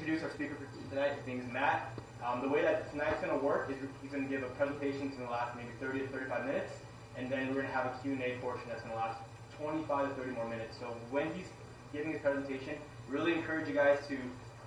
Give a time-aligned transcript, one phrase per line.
[0.00, 1.12] introduce our speaker for tonight.
[1.12, 1.92] His name is Matt.
[2.24, 5.08] Um, the way that tonight's going to work is he's going to give a presentation
[5.08, 6.72] that's going to last maybe 30 to 35 minutes,
[7.18, 9.20] and then we're going to have a Q&A portion that's going to last
[9.58, 10.78] 25 to 30 more minutes.
[10.80, 11.48] So when he's
[11.92, 12.76] giving his presentation,
[13.10, 14.16] really encourage you guys to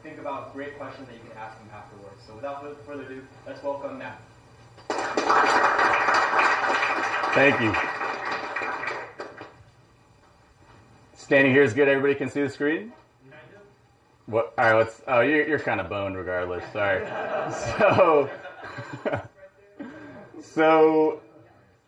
[0.04, 2.22] think about great questions that you can ask him afterwards.
[2.28, 4.22] So without further ado, let's welcome Matt.
[7.34, 7.74] Thank you.
[11.16, 11.88] Standing here is good.
[11.88, 12.94] Everybody can see the screen.
[14.26, 14.54] What?
[14.58, 14.78] All right.
[14.78, 15.02] Let's.
[15.08, 16.64] Oh, you're, you're kind of boned regardless.
[16.72, 17.06] Sorry.
[17.78, 18.30] So,
[20.42, 21.22] so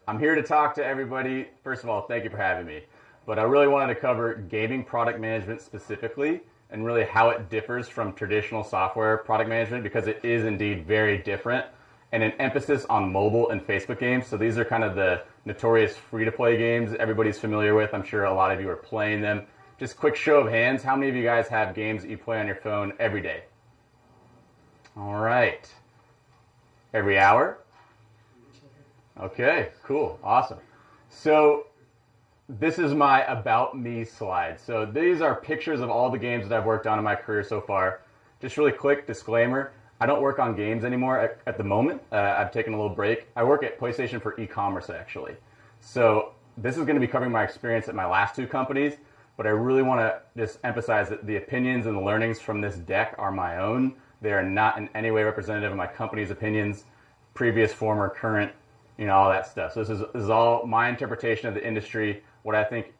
[0.07, 1.47] I'm here to talk to everybody.
[1.63, 2.83] First of all, thank you for having me.
[3.25, 7.87] But I really wanted to cover gaming product management specifically and really how it differs
[7.87, 11.65] from traditional software product management because it is indeed very different
[12.11, 14.27] and an emphasis on mobile and Facebook games.
[14.27, 17.93] So these are kind of the notorious free to play games everybody's familiar with.
[17.93, 19.47] I'm sure a lot of you are playing them.
[19.77, 20.83] Just quick show of hands.
[20.83, 23.43] How many of you guys have games that you play on your phone every day?
[24.95, 25.69] All right.
[26.93, 27.57] Every hour?
[29.19, 30.17] Okay, cool.
[30.23, 30.59] Awesome.
[31.09, 31.67] So
[32.47, 34.61] this is my about me slide.
[34.61, 37.43] So these are pictures of all the games that I've worked on in my career
[37.43, 37.99] so far.
[38.41, 39.73] Just really quick disclaimer.
[39.99, 42.01] I don't work on games anymore at, at the moment.
[42.13, 43.27] Uh, I've taken a little break.
[43.35, 45.35] I work at PlayStation for e-commerce actually.
[45.81, 48.93] So this is going to be covering my experience at my last two companies,
[49.37, 52.75] but I really want to just emphasize that the opinions and the learnings from this
[52.75, 53.95] deck are my own.
[54.21, 56.85] They are not in any way representative of my company's opinions,
[57.33, 58.51] previous, former, current,
[58.97, 59.73] you know, all that stuff.
[59.73, 62.93] So this is, this is all my interpretation of the industry, what I think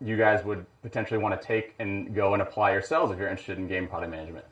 [0.00, 3.58] you guys would potentially want to take and go and apply yourselves if you're interested
[3.58, 4.44] in game product management.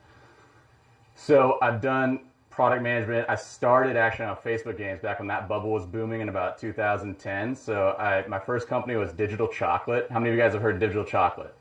[1.15, 2.21] So I've done
[2.55, 3.29] product management.
[3.29, 7.53] I started actually on Facebook games back when that bubble was booming in about 2010.
[7.53, 10.07] So I, my first company was Digital Chocolate.
[10.09, 11.53] How many of you guys have heard Digital Chocolate?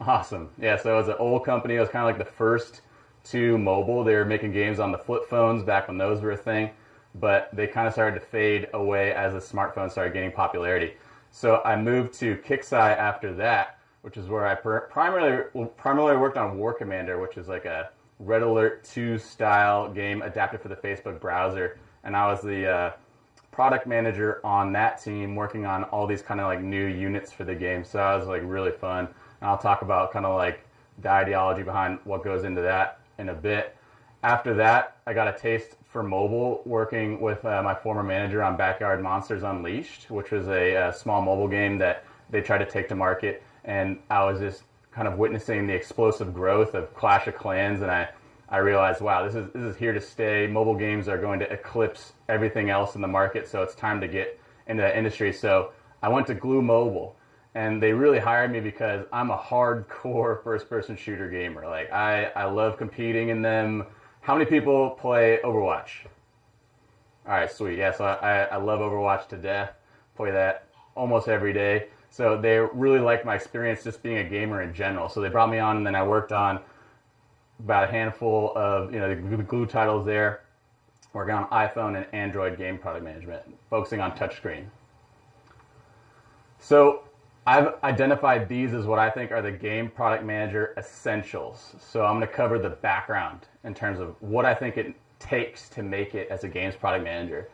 [0.00, 0.50] Awesome.
[0.58, 1.76] Yeah, so it was an old company.
[1.76, 2.80] It was kind of like the first
[3.26, 4.02] to mobile.
[4.02, 6.70] They were making games on the flip phones back when those were a thing,
[7.14, 10.94] but they kind of started to fade away as the smartphone started gaining popularity.
[11.30, 16.58] So I moved to Kixeye after that, which is where I primarily primarily worked on
[16.58, 17.90] War Commander, which is like a
[18.24, 21.78] Red Alert 2 style game adapted for the Facebook browser.
[22.04, 22.92] And I was the uh,
[23.50, 27.44] product manager on that team working on all these kind of like new units for
[27.44, 27.84] the game.
[27.84, 29.08] So that was like really fun.
[29.40, 30.64] And I'll talk about kind of like
[31.00, 33.76] the ideology behind what goes into that in a bit.
[34.22, 38.56] After that, I got a taste for mobile working with uh, my former manager on
[38.56, 42.88] Backyard Monsters Unleashed, which was a, a small mobile game that they tried to take
[42.88, 43.42] to market.
[43.64, 44.62] And I was just
[44.94, 48.08] kind of witnessing the explosive growth of Clash of Clans, and I,
[48.48, 50.46] I realized, wow, this is this is here to stay.
[50.46, 54.08] Mobile games are going to eclipse everything else in the market, so it's time to
[54.08, 55.32] get into that industry.
[55.32, 57.16] So I went to Glu Mobile,
[57.54, 61.66] and they really hired me because I'm a hardcore first-person shooter gamer.
[61.66, 63.86] Like I, I love competing in them.
[64.20, 66.06] How many people play Overwatch?
[67.26, 67.78] All right, sweet.
[67.78, 69.72] Yeah, so I, I love Overwatch to death.
[70.16, 71.86] Play that almost every day.
[72.12, 75.08] So they really liked my experience just being a gamer in general.
[75.08, 76.60] So they brought me on, and then I worked on
[77.58, 80.42] about a handful of you know the Glu titles there,
[81.14, 84.66] working on iPhone and Android game product management, focusing on touchscreen.
[86.58, 87.04] So
[87.46, 91.74] I've identified these as what I think are the game product manager essentials.
[91.80, 95.70] So I'm going to cover the background in terms of what I think it takes
[95.70, 97.48] to make it as a games product manager.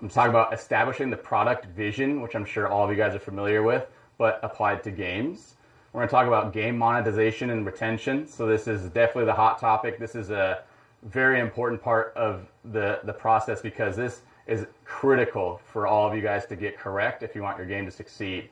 [0.00, 3.18] I'm talking about establishing the product vision, which I'm sure all of you guys are
[3.18, 3.86] familiar with
[4.18, 5.54] but applied to games.
[5.92, 8.26] We're going to talk about game monetization and retention.
[8.26, 9.98] So this is definitely the hot topic.
[9.98, 10.62] This is a
[11.04, 16.20] very important part of the, the process because this is critical for all of you
[16.20, 18.50] guys to get correct if you want your game to succeed.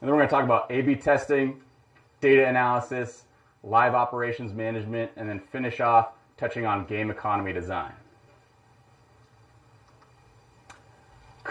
[0.00, 1.60] And then we're going to talk about A-B testing,
[2.20, 3.24] data analysis,
[3.62, 7.92] live operations management, and then finish off touching on game economy design.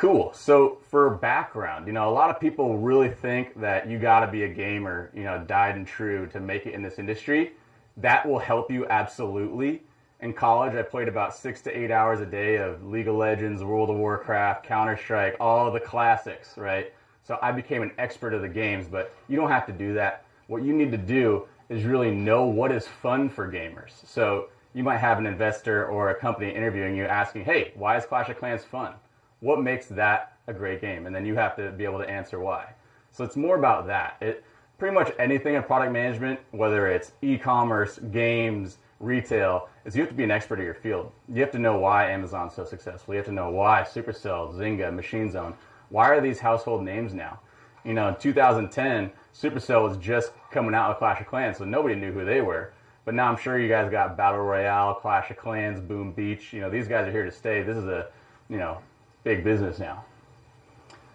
[0.02, 0.34] Cool.
[0.34, 4.28] So for background, you know, a lot of people really think that you got to
[4.32, 7.52] be a gamer, you know, died and true to make it in this industry.
[7.98, 9.84] That will help you absolutely.
[10.22, 13.64] In college, I played about six to eight hours a day of League of Legends,
[13.64, 16.92] World of Warcraft, Counter Strike, all the classics, right?
[17.22, 20.26] So I became an expert of the games, but you don't have to do that.
[20.48, 24.04] What you need to do is really know what is fun for gamers.
[24.04, 28.06] So you might have an investor or a company interviewing you asking, hey, why is
[28.06, 28.96] Clash of Clans fun?
[29.42, 31.06] What makes that a great game?
[31.06, 32.74] And then you have to be able to answer why.
[33.12, 34.18] So it's more about that.
[34.22, 34.44] It
[34.78, 40.16] pretty much anything in product management, whether it's e-commerce, games, retail, is you have to
[40.16, 41.12] be an expert of your field.
[41.28, 43.14] You have to know why Amazon's so successful.
[43.14, 45.54] You have to know why Supercell, Zynga, Machine Zone.
[45.90, 47.40] Why are these household names now?
[47.84, 51.96] You know, in 2010, Supercell was just coming out with Clash of Clans, so nobody
[51.96, 52.74] knew who they were.
[53.06, 56.54] But now I'm sure you guys got Battle Royale, Clash of Clans, Boom Beach.
[56.54, 57.64] You know, these guys are here to stay.
[57.64, 58.08] This is a,
[58.48, 58.78] you know,
[59.24, 60.06] big business now.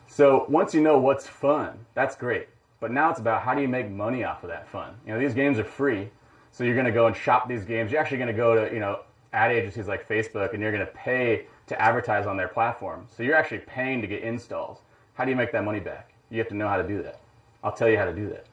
[0.07, 2.49] So once you know what's fun, that's great.
[2.81, 4.95] But now it's about how do you make money off of that fun?
[5.07, 6.11] You know, these games are free.
[6.53, 7.91] So you're going to go and shop these games.
[7.91, 9.01] You're actually going to go to, you know,
[9.33, 13.07] ad agencies like Facebook and you're going to pay to advertise on their platform.
[13.15, 14.79] So you're actually paying to get installs.
[15.15, 16.15] How do you make that money back?
[16.31, 17.21] You have to know how to do that.
[17.63, 18.47] I'll tell you how to do that.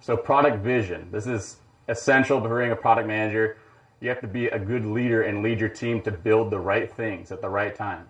[0.00, 1.08] So product vision.
[1.10, 1.56] This is
[1.88, 3.56] essential for being a product manager.
[4.00, 6.92] You have to be a good leader and lead your team to build the right
[6.92, 8.08] things at the right time.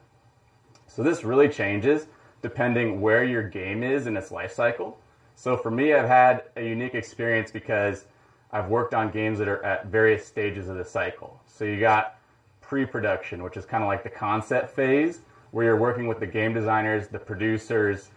[0.94, 2.06] So this really changes
[2.40, 4.98] depending where your game is in its life cycle.
[5.34, 8.04] So for me, I've had a unique experience because
[8.52, 11.40] I've worked on games that are at various stages of the cycle.
[11.46, 12.18] So you got
[12.60, 15.20] pre-production, which is kind of like the concept phase,
[15.50, 18.10] where you're working with the game designers, the producers,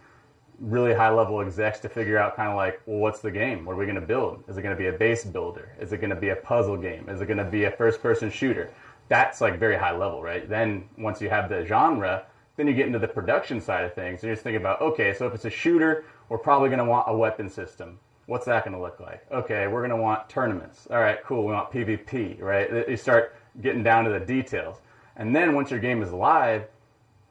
[0.60, 3.64] really high level execs to figure out kind of like, well, what's the game?
[3.64, 4.44] What are we going to build?
[4.46, 5.72] Is it going to be a base builder?
[5.80, 7.08] Is it going to be a puzzle game?
[7.08, 8.70] Is it going to be a first person shooter?
[9.08, 10.48] That's like very high level, right?
[10.48, 12.24] Then once you have the genre,
[12.58, 14.20] then you get into the production side of things.
[14.20, 17.06] You're just thinking about, okay, so if it's a shooter, we're probably going to want
[17.08, 18.00] a weapon system.
[18.26, 19.24] What's that going to look like?
[19.30, 20.88] Okay, we're going to want tournaments.
[20.90, 21.46] All right, cool.
[21.46, 22.88] We want PvP, right?
[22.88, 24.80] You start getting down to the details.
[25.16, 26.64] And then once your game is live,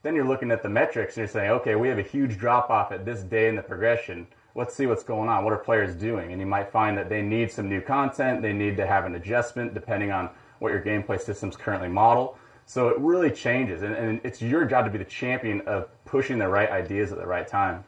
[0.01, 2.69] then you're looking at the metrics and you're saying, okay, we have a huge drop
[2.69, 4.27] off at this day in the progression.
[4.55, 5.43] Let's see what's going on.
[5.43, 6.31] What are players doing?
[6.31, 8.41] And you might find that they need some new content.
[8.41, 10.29] They need to have an adjustment depending on
[10.59, 12.37] what your gameplay systems currently model.
[12.67, 13.81] So it really changes.
[13.81, 17.17] And, and it's your job to be the champion of pushing the right ideas at
[17.17, 17.85] the right time.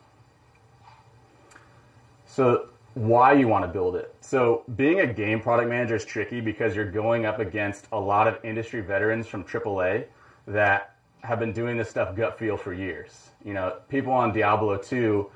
[2.25, 4.15] So why you want to build it.
[4.21, 8.25] So being a game product manager is tricky because you're going up against a lot
[8.25, 10.05] of industry veterans from AAA
[10.47, 13.31] that have been doing this stuff gut feel for years.
[13.43, 15.29] You know, people on Diablo 2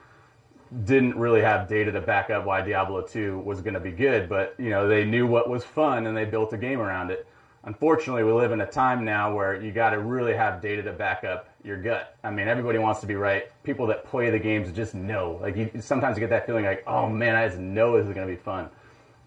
[0.85, 4.29] didn't really have data to back up why Diablo 2 was going to be good,
[4.29, 7.27] but you know, they knew what was fun and they built a game around it.
[7.65, 10.91] Unfortunately, we live in a time now where you got to really have data to
[10.91, 12.17] back up your gut.
[12.23, 13.49] I mean, everybody wants to be right.
[13.63, 15.39] People that play the games just know.
[15.41, 18.13] Like you sometimes you get that feeling like, "Oh man, I just know this is
[18.13, 18.69] going to be fun."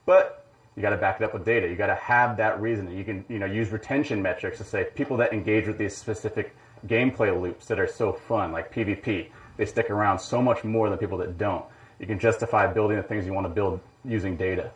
[0.04, 0.44] But
[0.76, 1.66] you got to back it up with data.
[1.66, 2.94] You got to have that reason.
[2.94, 6.54] You can, you know, use retention metrics to say people that engage with these specific
[6.86, 10.98] gameplay loops that are so fun, like PvP, they stick around so much more than
[10.98, 11.64] people that don't.
[11.98, 14.70] You can justify building the things you want to build using data.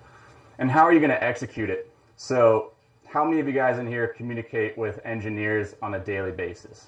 [0.59, 1.91] And how are you going to execute it?
[2.17, 2.73] So,
[3.11, 6.87] how many of you guys in here communicate with engineers on a daily basis?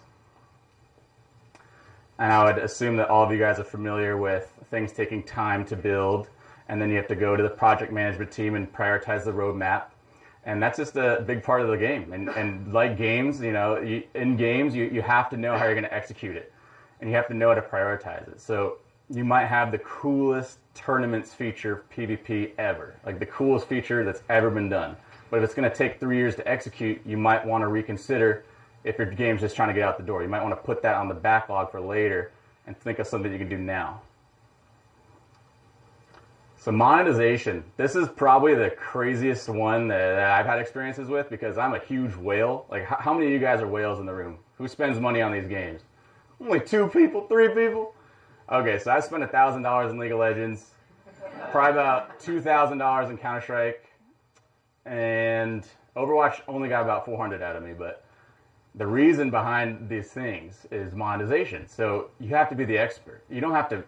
[2.18, 5.64] And I would assume that all of you guys are familiar with things taking time
[5.66, 6.28] to build
[6.68, 9.86] and then you have to go to the project management team and prioritize the roadmap.
[10.46, 12.12] And that's just a big part of the game.
[12.12, 15.64] And, and like games, you know, you, in games, you, you have to know how
[15.64, 16.52] you're going to execute it.
[17.00, 18.40] And you have to know how to prioritize it.
[18.40, 18.78] So
[19.10, 24.50] you might have the coolest tournaments feature PvP ever, like the coolest feature that's ever
[24.50, 24.96] been done.
[25.32, 28.44] But if it's going to take three years to execute, you might want to reconsider
[28.84, 30.22] if your game's just trying to get out the door.
[30.22, 32.32] You might want to put that on the backlog for later
[32.66, 34.02] and think of something you can do now.
[36.58, 41.72] So monetization, this is probably the craziest one that, I've had experiences with because I'm
[41.72, 42.66] a huge whale.
[42.70, 44.36] Like, how, many of you guys are whales in the room?
[44.58, 45.80] Who spends money on these games?
[46.42, 47.94] Only two people, three people.
[48.50, 50.72] Okay, so I spent thousand dollars in League of Legends,
[51.50, 53.91] probably about two thousand dollars in Counter Strike,
[54.86, 57.72] and Overwatch only got about four hundred out of me.
[57.72, 58.04] But
[58.74, 61.66] the reason behind these things is monetization.
[61.68, 63.22] So you have to be the expert.
[63.30, 63.84] You don't have to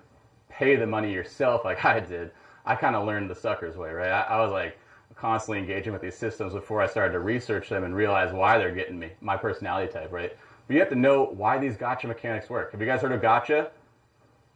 [0.49, 2.31] pay the money yourself like I did
[2.67, 4.11] I kind of learned the sucker's way, right?
[4.11, 4.79] I, I, was like
[5.17, 8.75] constantly engaging with these systems before I started to research them and realize why they're
[8.75, 10.35] getting me, my personality type, right?
[10.67, 12.73] But you have to know why these gacha mechanics work.
[12.73, 13.69] Have you guys heard of gacha?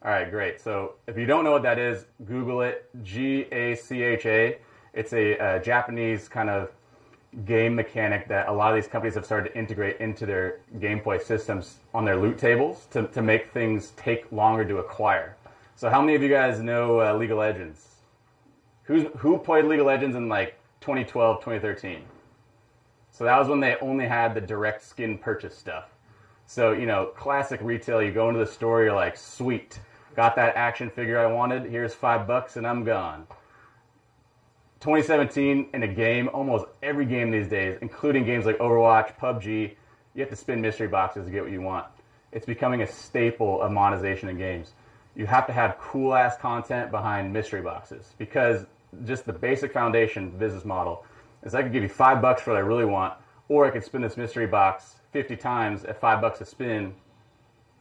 [0.02, 0.61] All right, great.
[0.61, 2.88] So if you don't know what that is, Google it.
[3.02, 4.59] G A C H A.
[4.92, 6.71] It's a, a Japanese kind of
[7.45, 11.21] game mechanic that a lot of these companies have started to integrate into their gameplay
[11.23, 15.37] systems on their loot tables to, to make things take longer to acquire.
[15.76, 17.87] So how many of you guys know uh, League of Legends?
[18.85, 22.02] Who's, who played League of Legends in like 2012, 2013?
[23.11, 25.90] So that was when they only had the direct skin purchase stuff.
[26.47, 29.78] So, you know, classic retail, you go into the store, you're like, sweet,
[30.16, 33.26] got that action figure I wanted, here's five bucks and I'm gone.
[34.80, 39.75] 2017 in a game, almost every game these days, including games like Overwatch, PUBG,
[40.14, 41.87] you have to spin mystery boxes to get what you want.
[42.30, 44.75] It's becoming a staple of monetization in games.
[45.16, 48.66] You have to have cool ass content behind mystery boxes because
[49.04, 51.04] just the basic foundation business model
[51.42, 53.14] is I could give you five bucks for what I really want,
[53.49, 56.94] or I could spin this mystery box 50 times at five bucks a spin,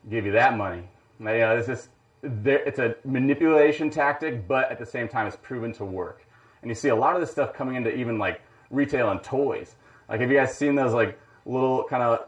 [0.10, 0.90] give you that money.
[1.20, 1.90] Now, you know, it's just,
[2.24, 6.27] it's a manipulation tactic, but at the same time, it's proven to work.
[6.62, 9.76] And you see a lot of this stuff coming into even like retail and toys.
[10.10, 12.28] Like, have you guys seen those like little kind of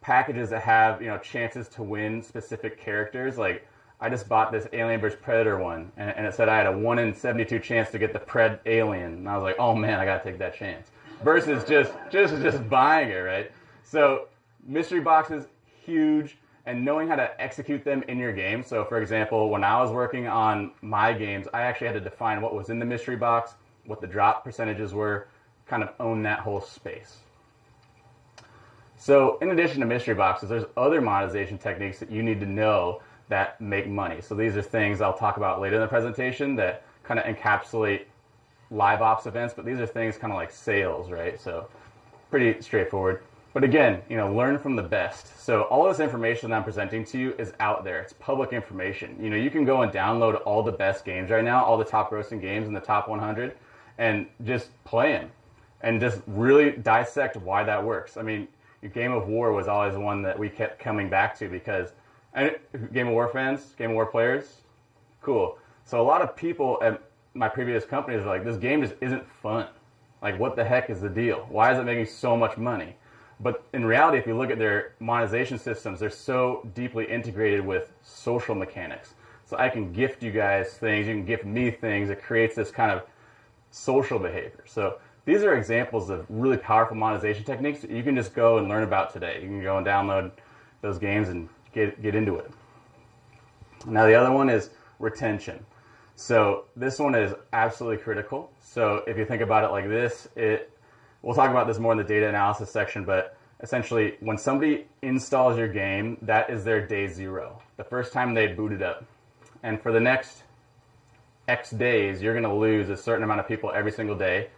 [0.00, 3.38] packages that have you know chances to win specific characters?
[3.38, 3.66] Like,
[4.00, 6.76] I just bought this Alien vs Predator one, and, and it said I had a
[6.78, 10.04] one in seventy-two chance to get the Predalien, and I was like, oh man, I
[10.04, 10.90] gotta take that chance.
[11.22, 13.50] Versus just just just buying it, right?
[13.82, 14.28] So
[14.66, 15.46] mystery boxes,
[15.84, 18.62] huge, and knowing how to execute them in your game.
[18.62, 22.42] So, for example, when I was working on my games, I actually had to define
[22.42, 23.54] what was in the mystery box,
[23.86, 25.28] what the drop percentages were,
[25.66, 27.18] kind of own that whole space.
[28.96, 33.00] So, in addition to mystery boxes, there's other monetization techniques that you need to know
[33.28, 34.20] that make money.
[34.20, 38.02] So, these are things I'll talk about later in the presentation that kind of encapsulate
[38.70, 41.38] live ops events, but these are things kind of like sales, right?
[41.40, 41.68] So,
[42.30, 43.20] pretty straightforward.
[43.56, 45.40] But again, you know, learn from the best.
[45.40, 48.02] So all this information that I'm presenting to you is out there.
[48.02, 49.16] It's public information.
[49.18, 51.84] You know, you can go and download all the best games right now, all the
[51.86, 53.56] top grossing games in the top 100,
[53.96, 55.30] and just play them,
[55.80, 58.18] and just really dissect why that works.
[58.18, 58.46] I mean,
[58.92, 61.92] Game of War was always one that we kept coming back to because
[62.34, 62.56] and
[62.92, 64.60] Game of War fans, Game of War players,
[65.22, 65.56] cool.
[65.86, 69.26] So a lot of people at my previous companies are like, this game just isn't
[69.26, 69.68] fun.
[70.20, 71.46] Like, what the heck is the deal?
[71.48, 72.96] Why is it making so much money?
[73.40, 77.92] But in reality, if you look at their monetization systems, they're so deeply integrated with
[78.02, 79.14] social mechanics.
[79.44, 82.10] So I can gift you guys things, you can gift me things.
[82.10, 83.02] It creates this kind of
[83.70, 84.64] social behavior.
[84.64, 88.68] So these are examples of really powerful monetization techniques that you can just go and
[88.68, 89.40] learn about today.
[89.42, 90.32] You can go and download
[90.80, 92.50] those games and get, get into it.
[93.86, 95.64] Now, the other one is retention.
[96.14, 98.50] So this one is absolutely critical.
[98.60, 100.70] So if you think about it like this, it
[101.26, 105.58] we'll talk about this more in the data analysis section, but essentially when somebody installs
[105.58, 109.04] your game, that is their day zero, the first time they boot it up.
[109.64, 110.44] And for the next
[111.48, 114.50] X days, you're going to lose a certain amount of people every single day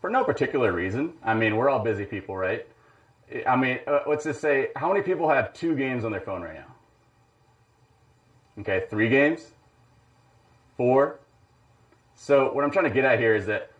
[0.00, 1.12] for no particular reason.
[1.22, 2.66] I mean, we're all busy people, right?
[3.46, 6.40] I mean, uh, let's just say, how many people have two games on their phone
[6.40, 6.74] right now?
[8.60, 9.50] Okay, three games?
[10.78, 11.18] Four?
[12.14, 13.72] So, what I'm trying to get at here is that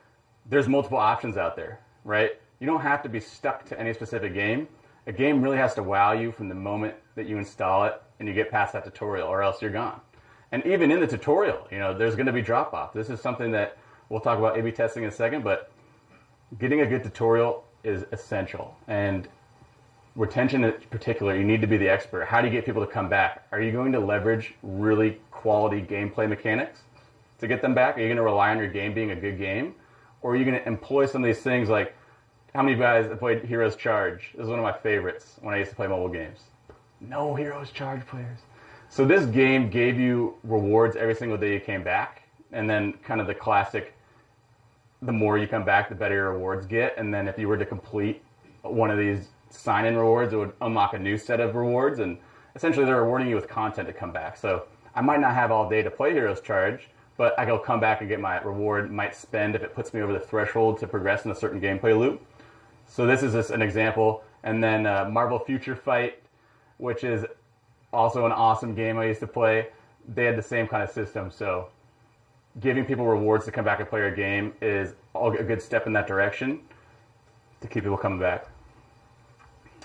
[0.44, 2.32] there's multiple options out there right?
[2.60, 4.68] You don't have to be stuck to any specific game.
[5.06, 8.28] A game really has to wow you from the moment that you install it and
[8.28, 10.00] you get past that tutorial, or else you're gone.
[10.52, 12.92] And even in the tutorial, you know, there's going to be drop off.
[12.92, 13.76] This is something that
[14.08, 15.72] we'll talk about A/B testing in a second, but
[16.58, 18.76] getting a good tutorial is essential.
[18.86, 19.28] And
[20.14, 22.26] retention in particular, you need to be the expert.
[22.26, 23.46] How do you get people to come back?
[23.50, 26.82] Are you going to leverage really quality gameplay mechanics
[27.40, 27.98] to get them back?
[27.98, 29.74] Are you going to rely on your game being a good game?
[30.24, 31.94] Or are you going to employ some of these things like
[32.54, 34.32] how many of you guys have played Heroes Charge?
[34.34, 36.40] This is one of my favorites when I used to play mobile games.
[37.00, 38.38] No Heroes Charge players.
[38.88, 43.20] So this game gave you rewards every single day you came back, and then kind
[43.20, 43.92] of the classic,
[45.02, 46.96] the more you come back, the better your rewards get.
[46.96, 48.22] And then if you were to complete
[48.62, 52.16] one of these sign-in rewards, it would unlock a new set of rewards, and
[52.56, 54.38] essentially they're rewarding you with content to come back.
[54.38, 54.62] So
[54.94, 58.00] I might not have all day to play Heroes Charge, but I will come back
[58.00, 61.24] and get my reward, might spend if it puts me over the threshold to progress
[61.24, 62.24] in a certain gameplay loop.
[62.86, 64.22] So this is just an example.
[64.42, 66.20] And then uh, Marvel Future Fight,
[66.78, 67.24] which is
[67.92, 69.68] also an awesome game I used to play.
[70.12, 71.30] They had the same kind of system.
[71.30, 71.68] So
[72.60, 75.92] giving people rewards to come back and play your game is a good step in
[75.94, 76.60] that direction
[77.60, 78.48] to keep people coming back.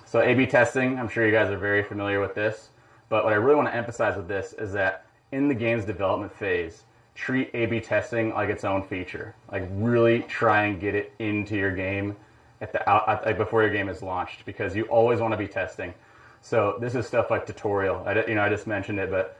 [0.05, 2.69] So A/B testing, I'm sure you guys are very familiar with this.
[3.09, 6.33] But what I really want to emphasize with this is that in the game's development
[6.33, 6.83] phase,
[7.19, 9.35] treat A/B testing like its own feature.
[9.51, 12.15] Like really try and get it into your game
[12.61, 15.47] at the out, at, before your game is launched because you always want to be
[15.47, 15.93] testing.
[16.41, 18.03] So this is stuff like tutorial.
[18.05, 19.37] I, you know, I just mentioned it, but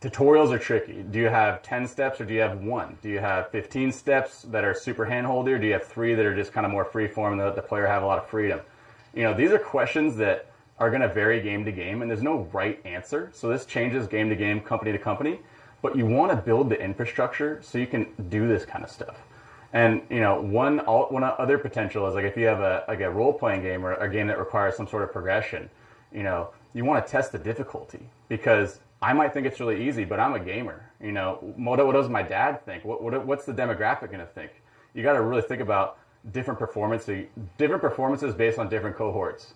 [0.00, 1.02] tutorials are tricky.
[1.02, 2.96] Do you have 10 steps or do you have one?
[3.02, 6.24] Do you have 15 steps that are super handholdy or do you have three that
[6.24, 8.26] are just kind of more free form and let the player have a lot of
[8.26, 8.60] freedom?
[9.12, 12.22] You know, these are questions that are going to vary game to game and there's
[12.22, 13.30] no right answer.
[13.34, 15.40] So this changes game to game, company to company
[15.82, 19.24] but you want to build the infrastructure so you can do this kind of stuff.
[19.72, 23.10] And you know, one one other potential is like if you have a like a
[23.10, 25.70] role playing game or a game that requires some sort of progression,
[26.12, 30.04] you know, you want to test the difficulty because I might think it's really easy,
[30.04, 30.90] but I'm a gamer.
[31.00, 32.84] You know, what, what does my dad think?
[32.84, 34.50] What, what what's the demographic going to think?
[34.94, 35.96] You got to really think about
[36.32, 39.54] different performances, different performances based on different cohorts.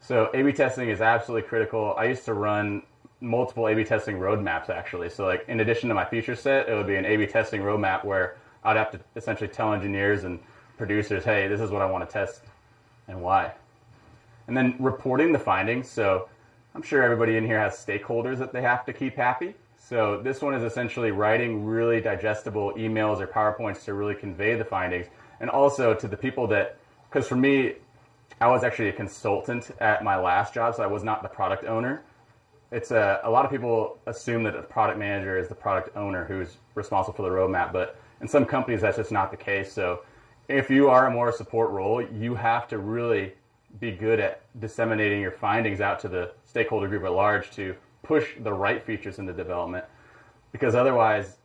[0.00, 1.94] So A/B testing is absolutely critical.
[1.96, 2.82] I used to run
[3.22, 5.08] multiple A/B testing roadmaps actually.
[5.08, 8.04] So like in addition to my feature set, it would be an A/B testing roadmap
[8.04, 10.40] where I'd have to essentially tell engineers and
[10.76, 12.42] producers, hey, this is what I want to test
[13.08, 13.52] and why.
[14.48, 15.88] And then reporting the findings.
[15.88, 16.28] So
[16.74, 19.54] I'm sure everybody in here has stakeholders that they have to keep happy.
[19.76, 24.64] So this one is essentially writing really digestible emails or PowerPoints to really convey the
[24.64, 25.06] findings,
[25.40, 26.76] and also to the people that,
[27.10, 27.74] because for me,
[28.40, 31.64] I was actually a consultant at my last job, so I was not the product
[31.64, 32.02] owner.
[32.72, 36.24] It's a, a lot of people assume that the product manager is the product owner
[36.24, 39.70] who's responsible for the roadmap, but in some companies that's just not the case.
[39.70, 40.02] So
[40.48, 43.34] if you are a more support role, you have to really
[43.78, 48.30] be good at disseminating your findings out to the stakeholder group at large to push
[48.40, 49.84] the right features into development.
[50.50, 51.36] Because otherwise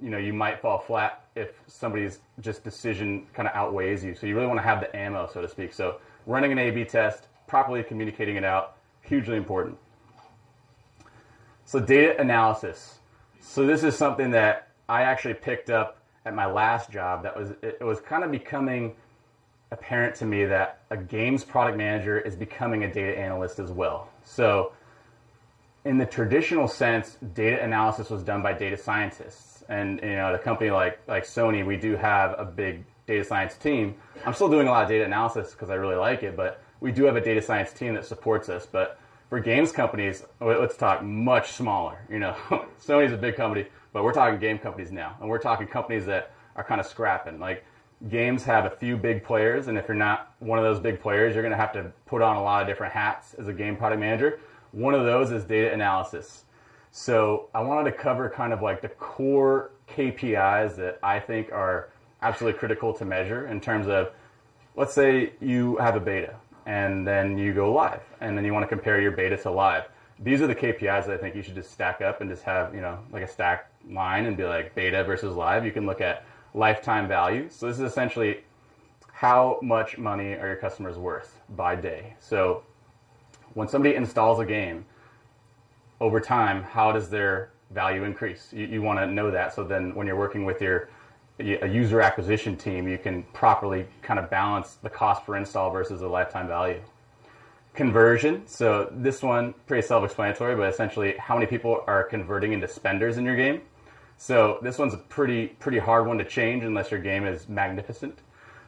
[0.00, 4.14] you know you might fall flat if somebody's just decision kind of outweighs you.
[4.14, 5.74] So you really want to have the ammo so to speak.
[5.74, 9.76] So running an a b test properly communicating it out hugely important
[11.72, 12.98] so data analysis
[13.40, 17.52] so this is something that i actually picked up at my last job that was
[17.62, 18.94] it was kind of becoming
[19.70, 24.10] apparent to me that a games product manager is becoming a data analyst as well
[24.22, 24.72] so
[25.84, 29.64] in the traditional sense, data analysis was done by data scientists.
[29.68, 33.24] And you know, at a company like like Sony, we do have a big data
[33.24, 33.96] science team.
[34.24, 36.92] I'm still doing a lot of data analysis because I really like it, but we
[36.92, 38.66] do have a data science team that supports us.
[38.70, 38.98] But
[39.32, 42.04] for games companies, let's talk much smaller.
[42.10, 42.36] You know,
[42.78, 46.34] Sony's a big company, but we're talking game companies now, and we're talking companies that
[46.54, 47.40] are kind of scrapping.
[47.40, 47.64] Like
[48.10, 51.32] games have a few big players, and if you're not one of those big players,
[51.32, 53.74] you're going to have to put on a lot of different hats as a game
[53.74, 54.38] product manager.
[54.72, 56.44] One of those is data analysis.
[56.90, 61.88] So I wanted to cover kind of like the core KPIs that I think are
[62.20, 64.10] absolutely critical to measure in terms of,
[64.76, 66.34] let's say you have a beta
[66.66, 69.88] and then you go live and then you want to compare your beta to live.
[70.18, 72.74] These are the KPIs that I think you should just stack up and just have,
[72.74, 75.64] you know, like a stack line and be like beta versus live.
[75.64, 77.48] You can look at lifetime value.
[77.50, 78.44] So this is essentially
[79.12, 82.14] how much money are your customers worth by day.
[82.18, 82.62] So
[83.54, 84.84] when somebody installs a game,
[86.00, 88.52] over time, how does their value increase?
[88.52, 90.88] You, you want to know that so then when you're working with your
[91.38, 96.00] a user acquisition team, you can properly kind of balance the cost per install versus
[96.00, 96.80] the lifetime value.
[97.74, 98.46] Conversion.
[98.46, 103.24] So this one pretty self-explanatory, but essentially how many people are converting into spenders in
[103.24, 103.62] your game.
[104.18, 108.18] So this one's a pretty pretty hard one to change unless your game is magnificent.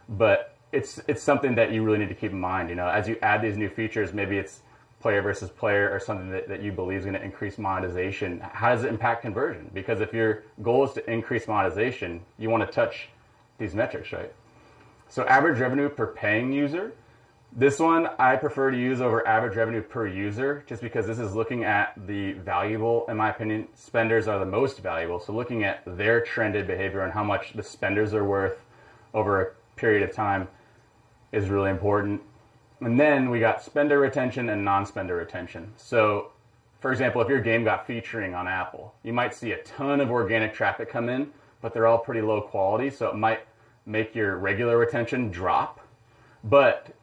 [0.09, 2.71] But it's it's something that you really need to keep in mind.
[2.71, 4.61] You know, as you add these new features, maybe it's
[5.05, 8.71] player versus player or something that, that you believe is going to increase monetization, how
[8.71, 9.71] does it impact conversion?
[9.75, 13.11] Because if your goal is to increase monetization, you want to touch
[13.59, 14.33] these metrics, right?
[15.11, 16.95] So average revenue per paying user.
[17.53, 21.35] This one I prefer to use over average revenue per user just because this is
[21.35, 25.21] looking at the valuable, in my opinion, spenders are the most valuable.
[25.21, 28.57] So looking at their trended behavior and how much the spenders are worth
[29.13, 30.49] over a period of time
[31.31, 32.23] is really important.
[32.81, 35.73] And then we got spender retention and non-spender retention.
[35.77, 36.33] So,
[36.81, 40.11] for example, if your game got featuring on Apple, you might see a ton of
[40.11, 41.31] organic traffic come in,
[41.63, 43.41] but they're all pretty low quality, so it might
[43.87, 45.81] make your regular retention drop.
[46.43, 46.95] But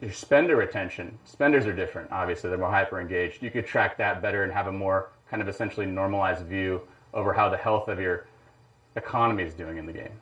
[0.00, 3.42] your spender retention, spenders are different, obviously, they're more hyper engaged.
[3.42, 6.82] You could track that better and have a more kind of essentially normalized view
[7.14, 8.26] over how the health of your
[8.96, 10.20] economy is doing in the game.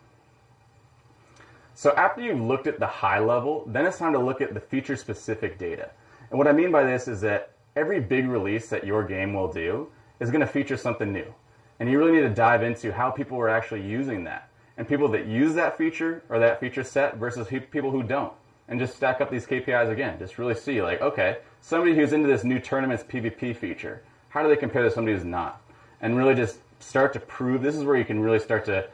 [1.80, 4.60] So after you've looked at the high level, then it's time to look at the
[4.60, 5.88] feature specific data.
[6.28, 9.50] And what I mean by this is that every big release that your game will
[9.50, 9.88] do
[10.20, 11.32] is going to feature something new.
[11.78, 14.50] And you really need to dive into how people are actually using that.
[14.76, 18.34] And people that use that feature or that feature set versus people who don't.
[18.68, 20.18] And just stack up these KPIs again.
[20.18, 24.50] Just really see like, okay, somebody who's into this new tournaments PvP feature, how do
[24.50, 25.62] they compare to somebody who's not?
[26.02, 28.86] And really just start to prove this is where you can really start to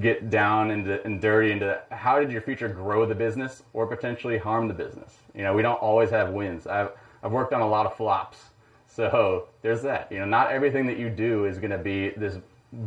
[0.00, 4.36] get down into and dirty into how did your feature grow the business or potentially
[4.36, 5.22] harm the business.
[5.34, 6.66] You know, we don't always have wins.
[6.66, 6.90] I've
[7.22, 8.50] I've worked on a lot of flops,
[8.86, 10.08] so there's that.
[10.10, 12.38] You know, not everything that you do is going to be this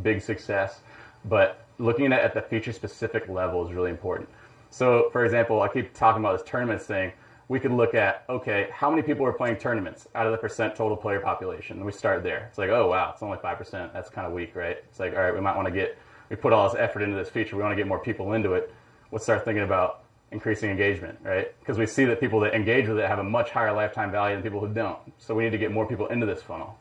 [0.04, 0.82] big success,
[1.26, 4.30] but looking at at the feature specific level is really important.
[4.70, 7.12] So, for example, I keep talking about this tournaments thing.
[7.50, 10.76] We could look at okay, how many people are playing tournaments out of the percent
[10.76, 11.78] total player population?
[11.78, 12.46] And we start there.
[12.50, 13.94] It's like, oh wow, it's only five percent.
[13.94, 14.78] That's kind of weak, right?
[14.90, 15.98] It's like, all right, we might want to get
[16.32, 17.58] we put all this effort into this feature.
[17.58, 18.74] We want to get more people into it.
[19.12, 21.54] Let's start thinking about increasing engagement, right?
[21.60, 24.38] Because we see that people that engage with it have a much higher lifetime value
[24.38, 24.98] than people who don't.
[25.18, 26.80] So we need to get more people into this funnel.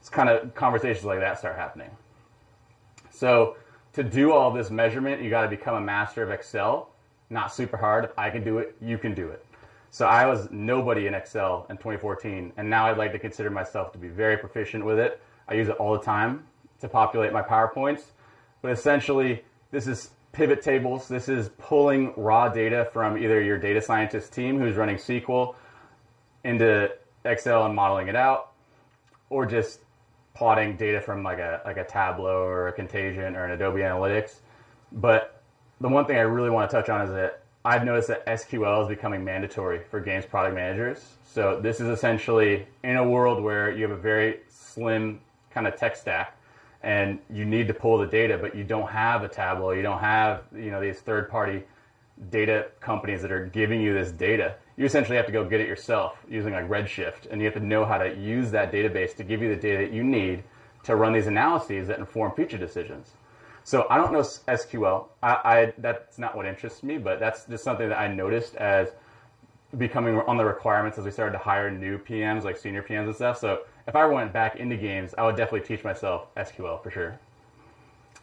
[0.00, 1.90] It's kind of conversations like that start happening.
[3.10, 3.56] So
[3.94, 6.90] to do all this measurement, you got to become a master of Excel.
[7.30, 8.04] Not super hard.
[8.04, 9.46] If I can do it, you can do it.
[9.90, 13.92] So I was nobody in Excel in 2014, and now I'd like to consider myself
[13.92, 15.22] to be very proficient with it.
[15.48, 16.44] I use it all the time
[16.80, 18.02] to populate my PowerPoints
[18.62, 21.08] but essentially, this is pivot tables.
[21.08, 25.54] This is pulling raw data from either your data scientist team who's running SQL
[26.44, 26.90] into
[27.24, 28.52] Excel and modeling it out,
[29.28, 29.80] or just
[30.34, 34.36] plotting data from like a like a Tableau or a Kontagent or an Adobe Analytics.
[34.92, 35.42] But
[35.80, 38.82] the one thing I really want to touch on is that I've noticed that SQL
[38.82, 41.04] is becoming mandatory for games product managers.
[41.24, 45.20] So this is essentially in a world where you have a very slim
[45.50, 46.39] kind of tech stack
[46.82, 50.00] and you need to pull the data, but you don't have a Tableau, you don't
[50.00, 51.62] have you know these third party
[52.30, 54.56] data companies that are giving you this data.
[54.76, 57.64] You essentially have to go get it yourself using like Redshift, and you have to
[57.64, 60.44] know how to use that database to give you the data that you need
[60.84, 63.12] to run these analyses that inform future decisions.
[63.62, 65.08] So I don't know SQL.
[65.22, 68.88] I, I, that's not what interests me, but that's just something that I noticed as
[69.76, 73.14] becoming on the requirements as we started to hire new PMs, like senior PMs and
[73.14, 73.38] stuff.
[73.38, 77.18] So if I went back into games, I would definitely teach myself SQL for sure.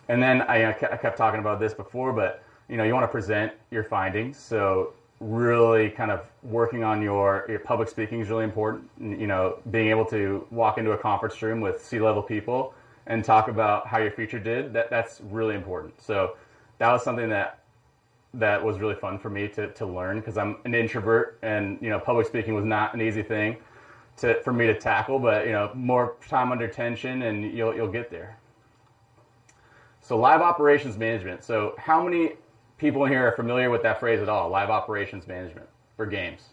[0.08, 3.04] And then I, uh, I kept talking about this before, but you know, you want
[3.04, 4.38] to present your findings.
[4.40, 8.90] So really kind of working on your, your public speaking is really important.
[8.98, 12.74] You know, being able to walk into a conference room with C-level people
[13.06, 16.02] and talk about how your feature did, that, that's really important.
[16.02, 16.38] So
[16.78, 17.60] that was something that
[18.36, 21.90] that was really fun for me to, to learn because I'm an introvert and, you
[21.90, 23.58] know, public speaking was not an easy thing
[24.18, 27.92] to, for me to tackle, but, you know, more time under tension and you'll, you'll
[27.92, 28.38] get there.
[30.02, 31.44] So live operations management.
[31.44, 32.34] So how many
[32.78, 36.50] people in here are familiar with that phrase at all, live operations management for games.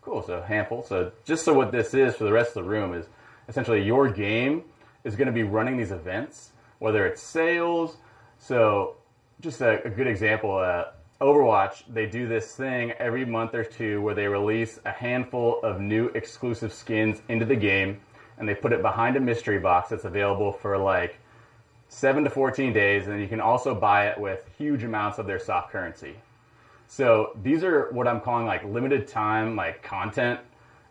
[0.00, 0.82] Cool, so handful.
[0.82, 3.06] So just so what this is for the rest of the room is
[3.48, 4.64] essentially your game
[5.04, 7.96] is going to be running these events, whether it's sales.
[8.38, 8.96] So
[9.40, 10.86] just a, a good example, uh,
[11.20, 15.80] Overwatch, they do this thing every month or two where they release a handful of
[15.80, 18.00] new exclusive skins into the game
[18.36, 21.18] and they put it behind a mystery box that's available for like
[21.88, 25.26] 7 to 14 days, and then you can also buy it with huge amounts of
[25.26, 26.16] their soft currency.
[26.86, 30.40] So these are what I'm calling like limited time, like content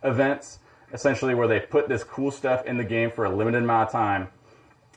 [0.04, 0.58] events,
[0.92, 3.92] essentially where they put this cool stuff in the game for a limited amount of
[3.92, 4.30] time,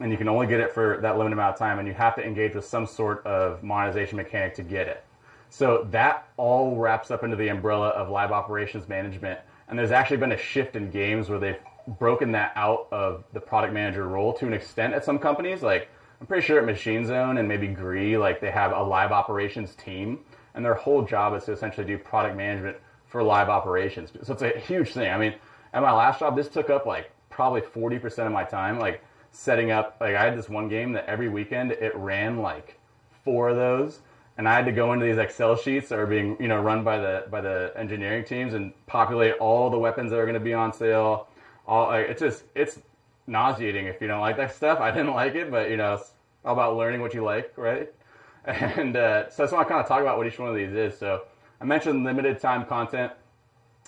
[0.01, 2.15] and you can only get it for that limited amount of time, and you have
[2.15, 5.05] to engage with some sort of monetization mechanic to get it.
[5.51, 9.41] So that all wraps up into the umbrella of live operations management.
[9.69, 11.59] And there's actually been a shift in games where they've
[11.99, 15.63] broken that out of the product manager role to an extent at some companies.
[15.63, 15.89] Like
[16.21, 19.75] I'm pretty sure at Machine Zone and maybe Gree, like they have a live operations
[19.75, 20.21] team,
[20.55, 24.13] and their whole job is to essentially do product management for live operations.
[24.23, 25.11] So it's a huge thing.
[25.11, 25.35] I mean,
[25.73, 29.71] at my last job, this took up like probably 40% of my time, like setting
[29.71, 29.97] up.
[30.01, 32.79] Like I had this one game that every weekend it ran like
[33.25, 34.01] four of those,
[34.39, 36.85] and I had to go into these Excel sheets that are being you know run
[36.85, 40.41] by the by the engineering teams and populate all the weapons that are going to
[40.41, 41.29] be on sale
[41.69, 42.81] all like, it's just it's
[43.27, 44.81] nauseating if you don't like that stuff.
[44.81, 46.11] I didn't like it, but you know, it's
[46.45, 47.93] all about learning what you like, right?
[48.47, 50.73] And uh, so that's why I kind of talk about what each one of these
[50.73, 50.99] is.
[50.99, 51.25] So
[51.61, 53.13] I mentioned limited time content.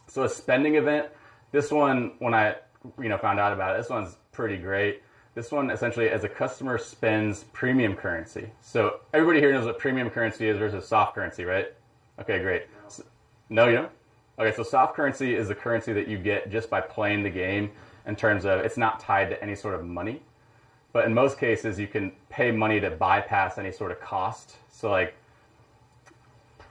[0.06, 1.06] So a spending event.
[1.50, 2.56] This one, when I
[3.00, 5.02] you know found out about it, this one's pretty great.
[5.34, 8.50] This one essentially, as a customer spends premium currency.
[8.60, 11.72] So everybody here knows what premium currency is versus soft currency, right?
[12.20, 12.66] Okay, great.
[12.82, 13.02] No, so,
[13.48, 13.92] no you don't.
[14.38, 17.70] Okay, so soft currency is the currency that you get just by playing the game
[18.06, 20.22] in terms of it's not tied to any sort of money.
[20.92, 24.56] But in most cases, you can pay money to bypass any sort of cost.
[24.72, 25.14] So, like,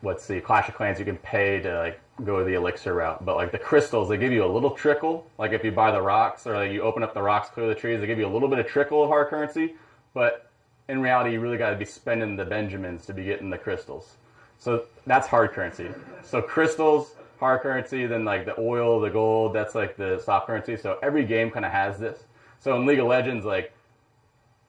[0.04, 3.24] let's see, Clash of Clans, you can pay to like go the elixir route.
[3.26, 5.26] But like the crystals, they give you a little trickle.
[5.38, 7.76] Like if you buy the rocks or like you open up the rocks, clear the
[7.76, 9.76] trees, they give you a little bit of trickle of hard currency.
[10.14, 10.50] But
[10.88, 14.16] in reality, you really got to be spending the Benjamins to be getting the crystals.
[14.58, 15.90] So that's hard currency.
[16.24, 20.76] So crystals hard currency, then like the oil, the gold, that's like the soft currency.
[20.76, 22.24] So every game kind of has this.
[22.60, 23.74] So in League of Legends, like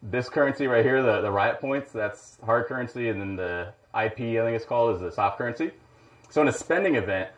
[0.02, 4.20] this currency right here, the, the riot points, that's hard currency, and then the IP,
[4.20, 5.72] I think it's called, is the soft currency.
[6.30, 7.30] So in a spending event,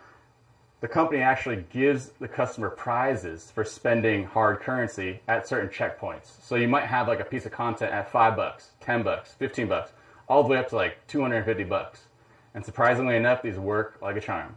[0.82, 6.42] the company actually gives the customer prizes for spending hard currency at certain checkpoints.
[6.42, 9.68] So you might have like a piece of content at five bucks, ten bucks, fifteen
[9.68, 9.92] bucks,
[10.28, 12.08] all the way up to like 250 bucks.
[12.54, 14.56] And surprisingly enough, these work like a charm.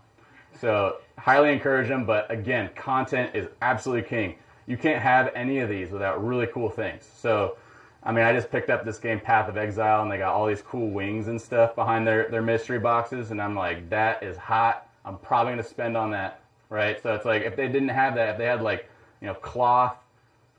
[0.59, 2.07] So highly encourage them.
[2.07, 4.35] But again, content is absolutely king.
[4.65, 7.07] You can't have any of these without really cool things.
[7.15, 7.55] So,
[8.01, 10.47] I mean, I just picked up this game Path of Exile, and they got all
[10.47, 14.37] these cool wings and stuff behind their their mystery boxes, and I'm like, that is
[14.37, 14.84] hot.
[15.05, 17.01] I'm probably gonna spend on that, right?
[17.01, 18.89] So it's like if they didn't have that, if they had like,
[19.21, 19.97] you know, cloth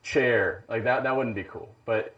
[0.02, 1.74] chair, like that, that wouldn't be cool.
[1.84, 2.14] But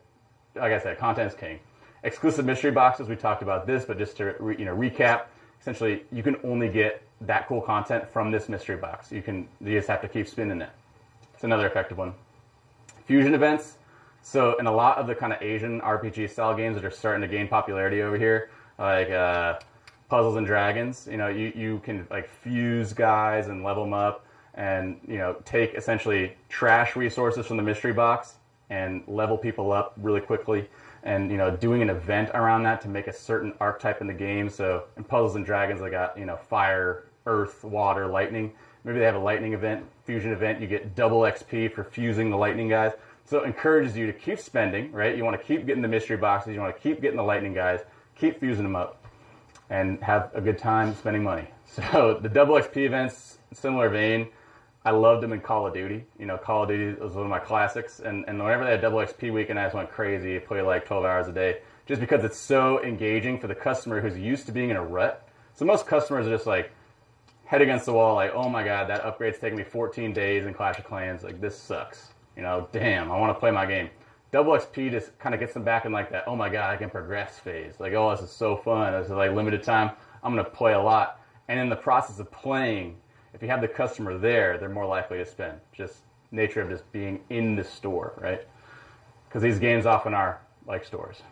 [0.55, 1.59] like I said, content's king.
[2.05, 5.23] Exclusive mystery boxes, we talked about this, but just to re, you know recap,
[5.61, 9.11] essentially, you can only get that cool content from this mystery box.
[9.11, 10.71] You can you just have to keep spinning it.
[11.35, 12.15] It's another effective one.
[13.05, 13.79] Fusion events.
[14.23, 17.23] So in a lot of the kind of Asian RPG style games that are starting
[17.23, 19.59] to gain popularity over here, like uh,
[20.09, 24.25] Puzzles and Dragons, you know, you, you can like fuse guys and level them up,
[24.55, 28.35] and you know take essentially trash resources from the mystery box
[28.71, 30.69] and level people up really quickly
[31.05, 34.13] and you know doing an event around that to make a certain archetype in the
[34.13, 34.49] game.
[34.51, 38.53] So in puzzles and dragons they got you know fire earth water lightning.
[38.85, 40.61] Maybe they have a lightning event fusion event.
[40.61, 42.93] You get double xp for fusing the lightning guys.
[43.25, 45.17] So it encourages you to keep spending right?
[45.17, 46.55] You want to keep getting the mystery boxes.
[46.55, 47.81] You want to keep getting the lightning guys.
[48.17, 48.98] Keep fusing them up
[49.71, 54.29] and have a good time spending money so the double xp events similar vein
[54.85, 56.07] I loved them in Call of Duty.
[56.19, 58.81] You know, Call of Duty was one of my classics, and, and whenever they had
[58.81, 62.25] double XP weekend, I just went crazy, played like 12 hours a day, just because
[62.25, 65.29] it's so engaging for the customer who's used to being in a rut.
[65.53, 66.71] So most customers are just like
[67.45, 70.55] head against the wall, like, oh my god, that upgrade's taking me 14 days in
[70.55, 72.09] Clash of Clans, like this sucks.
[72.35, 73.91] You know, damn, I want to play my game.
[74.31, 76.77] Double XP just kind of gets them back in like that, oh my god, I
[76.77, 77.75] can progress phase.
[77.81, 78.93] Like, oh, this is so fun.
[78.93, 79.91] This is like limited time.
[80.23, 82.97] I'm gonna play a lot, and in the process of playing
[83.35, 85.61] if you have the customer there, they're more likely to spend.
[85.73, 85.95] Just
[86.31, 88.47] nature of just being in the store, right?
[89.29, 91.23] Because these games often are like stores.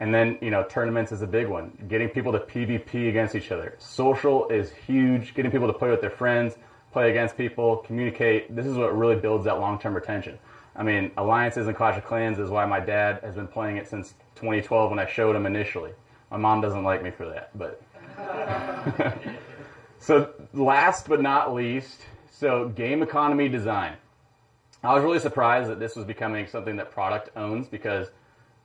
[0.00, 1.78] And then, you know, tournaments is a big one.
[1.88, 3.76] Getting people to PvP against each other.
[3.78, 5.34] Social is huge.
[5.34, 6.56] Getting people to play with their friends,
[6.92, 8.54] play against people, communicate.
[8.54, 10.38] This is what really builds that long term retention.
[10.74, 13.88] I mean, alliances and Clash of Clans is why my dad has been playing it
[13.88, 15.92] since 2012 when I showed him initially.
[16.30, 17.82] My mom doesn't like me for that, but.
[20.02, 23.94] So last but not least, so game economy design.
[24.82, 28.08] I was really surprised that this was becoming something that product owns because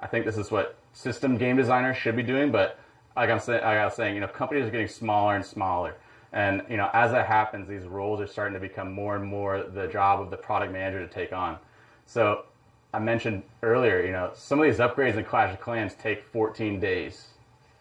[0.01, 2.51] I think this is what system game designers should be doing.
[2.51, 2.79] But
[3.15, 5.97] like I'm saying, like I was saying, you know, companies are getting smaller and smaller,
[6.33, 9.61] and you know, as that happens, these roles are starting to become more and more
[9.61, 11.59] the job of the product manager to take on.
[12.07, 12.45] So
[12.93, 16.79] I mentioned earlier, you know, some of these upgrades in Clash of Clans take 14
[16.79, 17.27] days.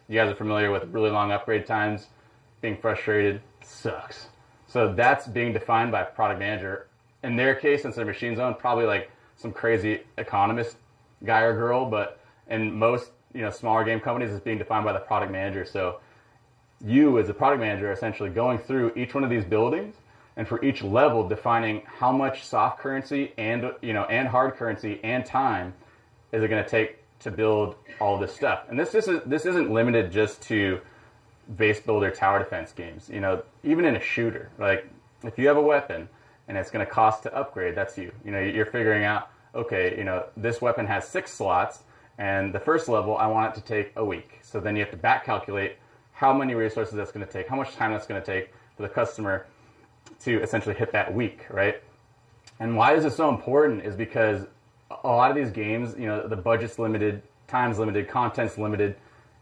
[0.09, 2.07] You guys are familiar with really long upgrade times
[2.61, 4.27] being frustrated sucks.
[4.67, 6.87] So that's being defined by a product manager.
[7.23, 10.75] In their case, since they're machine zone, probably like some crazy economist
[11.23, 14.91] guy or girl, but in most you know smaller game companies, it's being defined by
[14.91, 15.63] the product manager.
[15.63, 15.99] So
[16.83, 19.95] you, as a product manager, are essentially going through each one of these buildings
[20.37, 25.01] and for each level defining how much soft currency and you know and hard currency
[25.03, 25.73] and time
[26.31, 28.65] is it going to take to build all this stuff.
[28.69, 30.79] And this, is this isn't limited just to
[31.55, 33.09] base builder tower defense games.
[33.09, 34.87] You know, even in a shooter, like
[35.23, 36.07] if you have a weapon
[36.47, 38.11] and it's going to cost to upgrade, that's you.
[38.23, 41.83] You know, you're figuring out, okay, you know, this weapon has six slots,
[42.17, 44.39] and the first level I want it to take a week.
[44.43, 45.77] So then you have to back calculate
[46.13, 48.83] how many resources that's going to take, how much time that's going to take for
[48.83, 49.45] the customer
[50.21, 51.81] to essentially hit that week, right?
[52.59, 54.45] And why is this so important is because
[55.03, 58.95] a lot of these games, you know, the budget's limited, time's limited, content's limited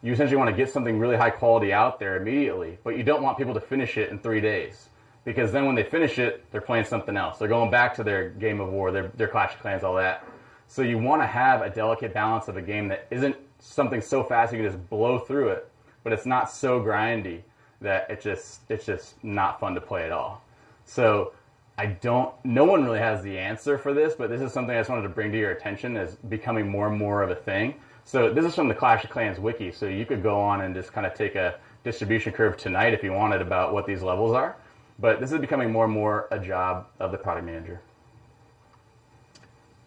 [0.06, 3.24] you essentially want to get something really high quality out there immediately, but you don't
[3.24, 4.90] want people to finish it in three days.
[5.24, 7.40] Because then when they finish it, they're playing something else.
[7.40, 10.24] They're going back to their game of war, their, their Clash of Clans, all that.
[10.68, 14.24] So you want to have a delicate balance of a game that isn't something so
[14.24, 15.72] fast you can just blow through it,
[16.04, 17.42] but it's not so grindy
[17.82, 20.44] that it just it's just not fun to play at all.
[20.86, 21.34] So
[21.78, 22.34] I don't.
[22.46, 25.04] No one really has the answer for this, but this is something I just wanted
[25.04, 27.76] to bring to your attention as becoming more and more of a thing.
[28.06, 29.72] So this is from the Clash of Clans wiki.
[29.72, 33.04] So you could go on and just kind of take a distribution curve tonight if
[33.04, 34.56] you wanted about what these levels are.
[35.00, 37.82] But this is becoming more and more a job of the product manager.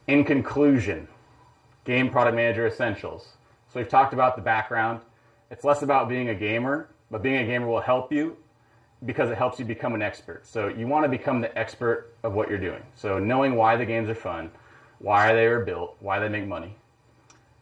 [0.09, 1.09] In conclusion,
[1.85, 3.29] game product manager essentials.
[3.73, 5.01] So we've talked about the background.
[5.51, 8.37] It's less about being a gamer, but being a gamer will help you
[9.07, 10.47] because it helps you become an expert.
[10.47, 12.83] So you want to become the expert of what you're doing.
[12.95, 14.51] So knowing why the games are fun,
[14.99, 16.75] why they were built, why they make money.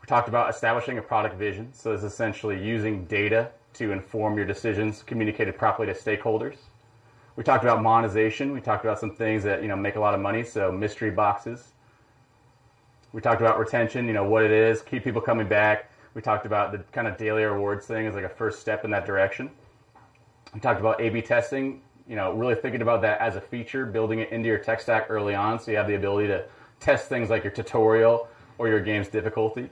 [0.01, 1.73] We talked about establishing a product vision.
[1.73, 6.57] So it's essentially using data to inform your decisions, communicated properly to stakeholders.
[7.37, 8.53] We talked about monetization.
[8.53, 10.43] We talked about some things that you know make a lot of money.
[10.43, 11.73] So mystery boxes.
[13.13, 14.07] We talked about retention.
[14.07, 15.91] You know what it is, keep people coming back.
[16.15, 18.91] We talked about the kind of daily rewards thing as like a first step in
[18.93, 19.51] that direction.
[20.55, 21.81] We talked about A/B testing.
[22.09, 25.07] You know, really thinking about that as a feature, building it into your tech stack
[25.09, 26.45] early on, so you have the ability to
[26.79, 28.29] test things like your tutorial
[28.59, 29.71] or your game's difficulty.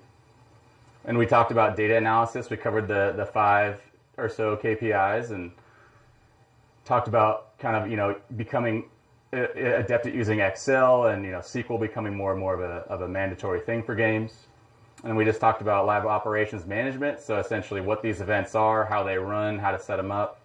[1.05, 2.51] And we talked about data analysis.
[2.51, 3.81] We covered the, the five
[4.17, 5.53] or so KPIs and
[6.85, 8.85] talked about kind of, you know, becoming
[9.33, 12.61] uh, uh, adept at using Excel and, you know, SQL becoming more and more of
[12.61, 14.47] a, of a mandatory thing for games.
[15.03, 17.21] And we just talked about live operations management.
[17.21, 20.41] So essentially what these events are, how they run, how to set them up.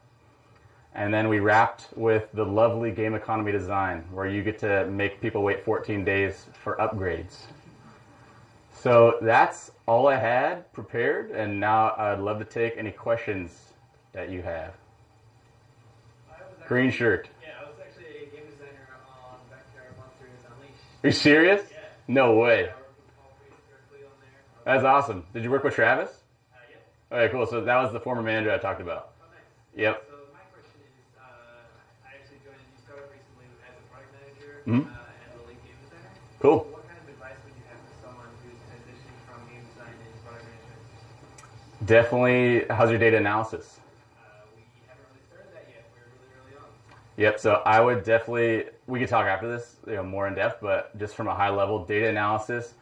[0.95, 5.21] And then we wrapped with the lovely game economy design where you get to make
[5.21, 7.35] people wait 14 days for upgrades.
[8.73, 13.73] So that's all I had prepared, and now I'd love to take any questions
[14.13, 14.73] that you have.
[16.67, 17.29] Green shirt.
[17.41, 20.73] Yeah, I was actually a game designer on Backyard Monsters Unleashed.
[21.03, 21.61] Are you serious?
[21.71, 21.77] Yeah.
[22.07, 22.69] No way.
[24.65, 25.25] That's awesome.
[25.33, 26.09] Did you work with Travis?
[26.53, 27.25] Uh, yep.
[27.25, 27.47] Okay, cool.
[27.47, 29.09] So that was the former manager I talked about.
[29.19, 29.81] Oh, nice.
[29.81, 30.08] Yep.
[34.69, 34.93] Mm-hmm.
[45.27, 45.89] started that yet.
[45.91, 46.69] We're really early on.
[47.17, 47.39] Yep.
[47.39, 48.65] So I would definitely.
[48.85, 51.49] We could talk after this, you know, more in depth, but just from a high
[51.49, 52.75] level, data analysis,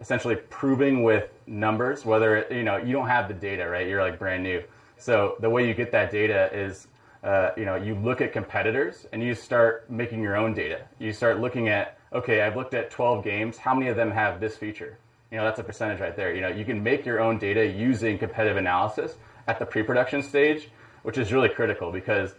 [0.00, 3.88] essentially proving with numbers whether it, you know you don't have the data, right?
[3.88, 4.62] You're like brand new.
[4.96, 6.86] So the way you get that data is,
[7.22, 10.82] uh, you know, you look at competitors and you start making your own data.
[10.98, 13.58] You start looking at, okay, I've looked at 12 games.
[13.58, 14.98] How many of them have this feature?
[15.30, 16.34] You know, that's a percentage right there.
[16.34, 20.68] You know, you can make your own data using competitive analysis at the pre-production stage,
[21.02, 22.34] which is really critical because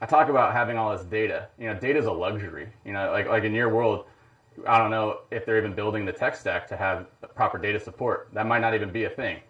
[0.00, 1.46] I talk about having all this data.
[1.58, 2.72] You know, data is a luxury.
[2.84, 4.02] You know, like like in your world,
[4.66, 8.26] I don't know if they're even building the tech stack to have proper data support.
[8.32, 9.40] That might not even be a thing.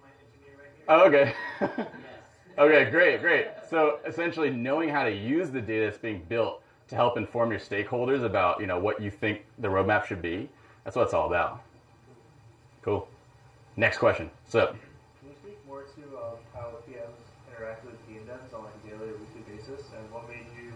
[0.58, 0.72] Right.
[0.88, 1.32] Oh, okay.
[2.58, 3.46] okay, great, great.
[3.68, 7.60] So essentially, knowing how to use the data that's being built to help inform your
[7.60, 10.48] stakeholders about you know what you think the roadmap should be.
[10.84, 11.62] That's what it's all about.
[12.82, 13.08] Cool.
[13.76, 14.30] Next question.
[14.48, 14.76] So, Can
[15.28, 19.10] you speak more to um, how PMs interact with game devs on like a daily
[19.10, 20.72] or weekly basis, and what made you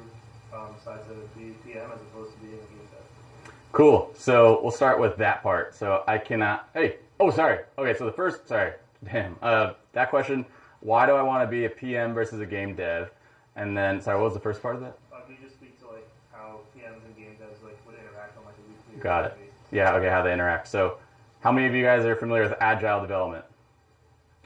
[0.57, 3.53] um, decide to be PM as opposed to being a game dev?
[3.73, 4.11] Cool.
[4.17, 5.75] So we'll start with that part.
[5.75, 6.71] So I cannot.
[6.73, 6.97] Hey.
[7.21, 7.61] Oh, sorry.
[7.77, 7.95] Okay.
[7.99, 8.49] So the first.
[8.49, 8.73] Sorry.
[9.05, 9.37] Damn.
[9.43, 10.47] Uh, that question.
[10.87, 13.11] Why do I want to be a PM versus a game dev?
[13.57, 14.97] And then, sorry, what was the first part of that?
[15.13, 18.39] Uh, can you just speak to like how PMs and game devs like would interact
[18.39, 19.37] on like a weekly Got it.
[19.37, 19.73] basis?
[19.73, 19.95] Yeah.
[19.95, 20.09] Okay.
[20.09, 20.69] How they interact.
[20.69, 20.99] So,
[21.41, 23.45] how many of you guys are familiar with agile development?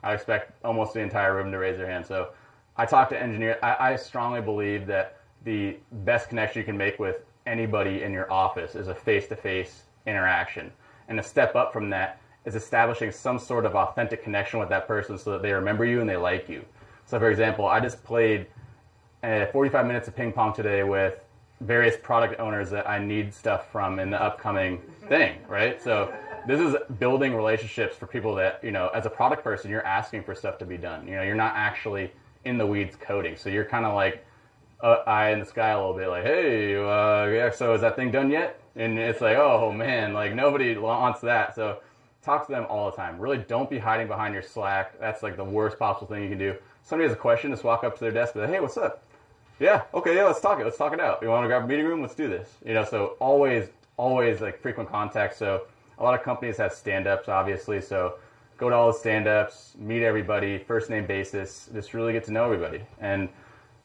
[0.03, 2.07] I expect almost the entire room to raise their hand.
[2.07, 2.31] So,
[2.75, 3.59] I talk to engineers.
[3.63, 8.33] I, I strongly believe that the best connection you can make with anybody in your
[8.33, 10.73] office is a face-to-face interaction,
[11.09, 14.87] and a step up from that is establishing some sort of authentic connection with that
[14.89, 16.65] person so that they remember you and they like you.
[17.07, 18.47] So, for example, I just played
[19.23, 21.25] uh, 45 minutes of ping pong today with
[21.61, 25.83] various product owners that I need stuff from in the upcoming thing, right?
[25.83, 26.13] So
[26.47, 30.23] this is building relationships for people that, you know, as a product person, you're asking
[30.23, 31.07] for stuff to be done.
[31.07, 32.13] You know, you're not actually
[32.45, 33.37] in the weeds coding.
[33.37, 34.25] So you're kind of like
[34.83, 37.97] uh, eye in the sky a little bit, like, hey, uh, yeah, so is that
[37.97, 38.59] thing done yet?
[38.77, 41.55] And it's like, oh man, like nobody wants that.
[41.55, 41.81] So
[42.23, 43.19] talk to them all the time.
[43.19, 44.99] Really don't be hiding behind your Slack.
[44.99, 46.55] That's like the worst possible thing you can do.
[46.83, 49.03] Somebody has a question, just walk up to their desk and like, hey, what's up?
[49.59, 50.65] Yeah, okay, yeah, let's talk it.
[50.65, 51.21] Let's talk it out.
[51.23, 52.01] You want to grab a meeting room?
[52.01, 52.49] Let's do this.
[52.65, 55.37] You know, so always, always like frequent contact.
[55.37, 55.63] So
[55.99, 57.81] a lot of companies have stand-ups, obviously.
[57.81, 58.15] So
[58.57, 62.45] go to all the stand-ups, meet everybody, first name basis, just really get to know
[62.45, 62.81] everybody.
[63.01, 63.29] And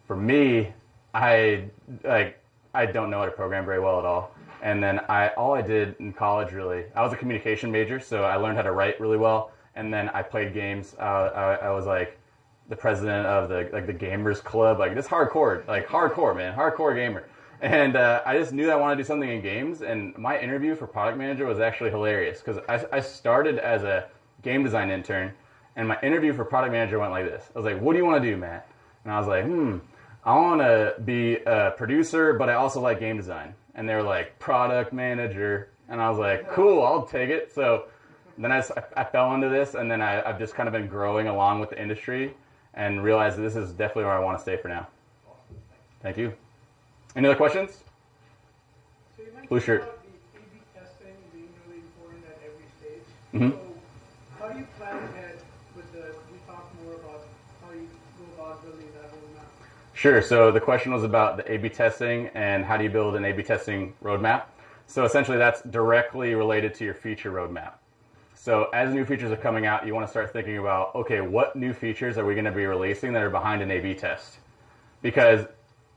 [0.07, 0.73] for me,
[1.13, 1.65] I
[2.03, 2.41] like
[2.73, 4.34] I don't know how to program very well at all.
[4.61, 8.23] And then I all I did in college really, I was a communication major, so
[8.23, 9.51] I learned how to write really well.
[9.75, 10.95] And then I played games.
[10.97, 11.01] Uh,
[11.61, 12.17] I, I was like
[12.67, 16.95] the president of the like the gamers club, like this hardcore, like hardcore man, hardcore
[16.95, 17.27] gamer.
[17.61, 19.81] And uh, I just knew I wanted to do something in games.
[19.81, 24.07] And my interview for product manager was actually hilarious because I, I started as a
[24.41, 25.33] game design intern,
[25.75, 27.49] and my interview for product manager went like this.
[27.55, 28.67] I was like, "What do you want to do, Matt?"
[29.03, 29.77] And I was like, "Hmm,
[30.23, 34.03] I want to be a producer, but I also like game design." And they were
[34.03, 37.83] like, "Product manager," and I was like, "Cool, I'll take it." So
[38.37, 38.61] then I,
[38.95, 41.69] I fell into this, and then I, I've just kind of been growing along with
[41.69, 42.33] the industry
[42.73, 44.87] and realized that this is definitely where I want to stay for now.
[46.01, 46.33] Thank you.
[47.15, 47.83] Any other questions?
[49.15, 49.81] So you Blue shirt.
[49.81, 53.05] about the A/B testing being really important mm-hmm at every stage.
[53.33, 53.51] Mhm.
[53.51, 53.59] So
[54.39, 55.35] how do you plan ahead
[55.75, 56.11] with the?
[56.31, 57.21] We talk more about
[57.61, 57.87] how you
[58.19, 59.47] go about building that roadmap.
[60.05, 60.21] Sure.
[60.21, 63.41] So the question was about the A/B testing and how do you build an A/B
[63.41, 64.43] testing roadmap.
[64.85, 67.71] So essentially, that's directly related to your feature roadmap.
[68.35, 71.55] So as new features are coming out, you want to start thinking about okay, what
[71.55, 74.37] new features are we going to be releasing that are behind an A/B test?
[75.01, 75.47] Because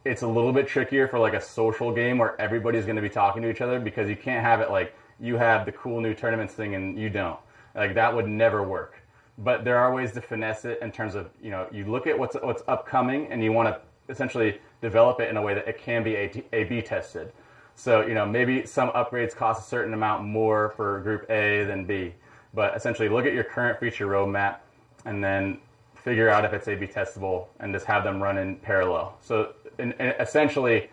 [0.07, 3.11] it's a little bit trickier for like a social game where everybody's going to be
[3.11, 6.15] talking to each other because you can't have it like you have the cool new
[6.15, 7.39] tournaments thing and you don't.
[7.75, 9.03] Like that would never work.
[9.37, 12.19] But there are ways to finesse it in terms of you know you look at
[12.19, 15.79] what's what's upcoming and you want to essentially develop it in a way that it
[15.79, 17.33] can be A/B tested.
[17.75, 21.85] So you know maybe some upgrades cost a certain amount more for Group A than
[21.85, 22.15] B,
[22.55, 24.59] but essentially look at your current feature roadmap
[25.05, 25.59] and then
[25.95, 29.17] figure out if it's A/B testable and just have them run in parallel.
[29.21, 30.91] So in essentially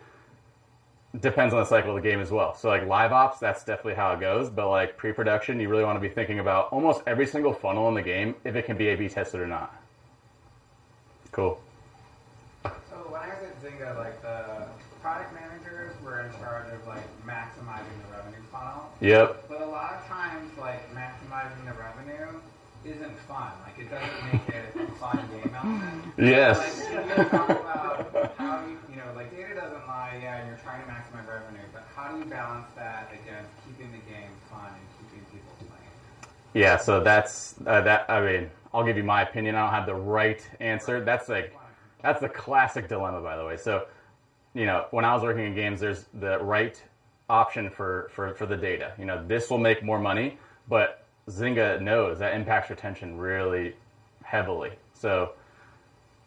[1.20, 2.54] depends on the cycle of the game as well.
[2.54, 4.50] So like live ops, that's definitely how it goes.
[4.50, 7.94] But like pre-production, you really want to be thinking about almost every single funnel in
[7.94, 9.74] the game if it can be A/B tested or not.
[11.32, 11.58] Cool.
[13.86, 17.06] So when I was at Zynga, like the product managers were in charge of like
[17.24, 18.90] maximizing the revenue funnel.
[19.00, 19.44] Yep.
[19.48, 22.40] But a lot of times, like maximizing the revenue
[22.84, 23.52] isn't fun.
[23.64, 26.02] Like it doesn't make it a fun game element.
[26.18, 26.58] Yes.
[26.88, 30.58] Like, you talk about how you, you know, like data doesn't lie, yeah, and you're
[30.58, 34.72] trying to maximize revenue, but how do you balance that against keeping the game fun
[34.72, 35.92] and keeping people playing?
[36.54, 38.08] Yeah, so that's uh, that.
[38.08, 39.54] I mean, I'll give you my opinion.
[39.54, 41.04] I don't have the right answer.
[41.04, 41.54] That's like
[42.06, 43.56] that's the classic dilemma, by the way.
[43.56, 43.86] So,
[44.54, 46.80] you know, when I was working in games, there's the right
[47.28, 48.92] option for for for the data.
[48.96, 50.38] You know, this will make more money,
[50.68, 53.74] but Zynga knows that impacts retention really
[54.22, 54.72] heavily.
[54.94, 55.32] So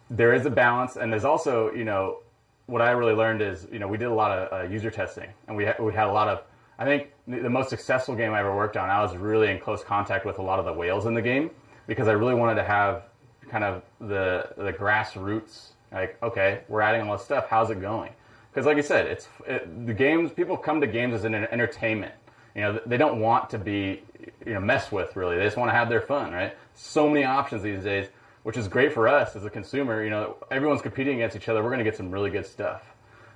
[0.10, 2.20] there is a balance, and there's also, you know,
[2.66, 5.30] what I really learned is, you know, we did a lot of uh, user testing,
[5.48, 6.44] and we ha- we had a lot of.
[6.78, 9.60] I think the the most successful game I ever worked on, I was really in
[9.60, 11.52] close contact with a lot of the whales in the game
[11.88, 13.09] because I really wanted to have
[13.50, 15.70] kind of the the grassroots.
[15.92, 17.48] Like, okay, we're adding all this stuff.
[17.50, 18.12] How's it going?
[18.52, 20.32] Because, like you said, it's it, the games.
[20.32, 22.14] People come to games as an entertainment.
[22.56, 24.02] You know, they don't want to be
[24.46, 25.38] you know messed with really.
[25.38, 26.56] They just want to have their fun, right?
[26.76, 28.08] So many options these days,
[28.44, 30.04] which is great for us as a consumer.
[30.04, 31.64] You know, everyone's competing against each other.
[31.64, 32.84] We're going to get some really good stuff.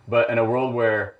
[0.07, 1.15] But in a world where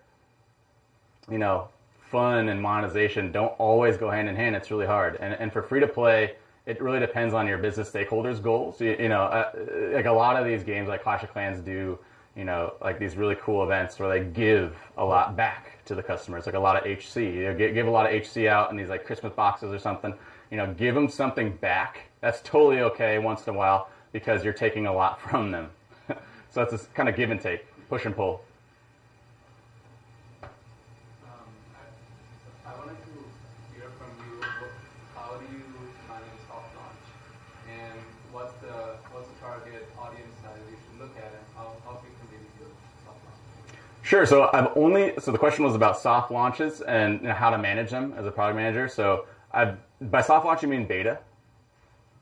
[1.30, 1.70] you know
[2.12, 5.18] fun and monetization don't always go hand in hand, it's really hard.
[5.20, 6.36] And and for free to play,
[6.66, 8.80] it really depends on your business stakeholders' goals.
[8.80, 9.52] You, you know, uh,
[9.94, 12.00] like a lot of these games, like Clash of Clans, do
[12.36, 16.02] you know like these really cool events where they give a lot back to the
[16.02, 17.18] customers, like a lot of HC.
[17.18, 19.80] You know, give, give a lot of HC out in these like Christmas boxes or
[19.80, 20.14] something.
[20.52, 22.10] You know, give them something back.
[22.22, 25.70] That's totally okay once in a while because you're taking a lot from them.
[26.50, 28.42] so it's this kind of give and take, push and pull.
[39.64, 42.72] Target audience size you should look at, and how how big can they be good
[43.06, 43.78] soft launch?
[44.02, 44.26] Sure.
[44.26, 47.58] So I've only so the question was about soft launches and you know, how to
[47.58, 48.88] manage them as a product manager.
[48.88, 49.78] So I've
[50.12, 51.20] by soft launch you mean beta?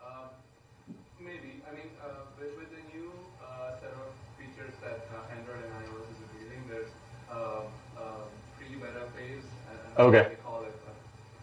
[0.03, 0.29] Um,
[1.19, 1.61] maybe.
[1.65, 3.09] I mean, uh, with, with the new
[3.41, 6.91] uh, set of features that uh, Android and iOS is revealing, there's
[8.57, 9.45] pre-beta phase.
[9.69, 10.21] And, and Okay.
[10.21, 10.75] What they call it.
[10.85, 10.95] But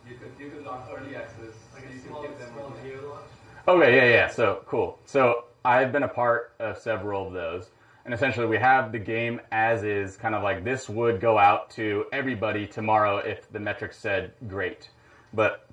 [0.08, 1.54] you could you could launch early access.
[1.74, 3.30] Like so small, could give them small launch.
[3.66, 4.28] Okay, yeah, yeah.
[4.28, 4.98] So cool.
[5.04, 7.70] So I've been a part of several of those.
[8.04, 11.68] And essentially, we have the game as is, kind of like this would go out
[11.72, 14.88] to everybody tomorrow if the metrics said great.
[15.34, 15.68] But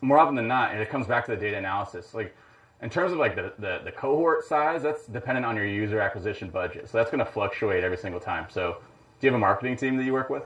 [0.00, 2.14] more often than not, and it comes back to the data analysis.
[2.14, 2.34] Like
[2.80, 6.50] in terms of like the, the, the cohort size, that's dependent on your user acquisition
[6.50, 6.88] budget.
[6.88, 8.46] So that's going to fluctuate every single time.
[8.50, 8.78] So
[9.20, 10.44] do you have a marketing team that you work with?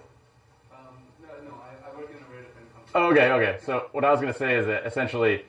[0.72, 0.78] Um,
[1.22, 2.92] no, no, I, I work in a very different company.
[2.94, 3.58] Oh, okay, okay.
[3.64, 5.44] So what I was going to say is that essentially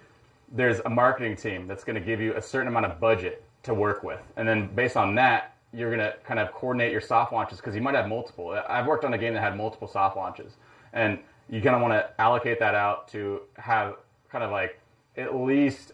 [0.51, 3.73] there's a marketing team that's going to give you a certain amount of budget to
[3.73, 7.31] work with, and then based on that, you're going to kind of coordinate your soft
[7.31, 8.59] launches because you might have multiple.
[8.67, 10.53] I've worked on a game that had multiple soft launches,
[10.93, 11.19] and
[11.49, 13.97] you kind of want to allocate that out to have
[14.31, 14.79] kind of like
[15.17, 15.93] at least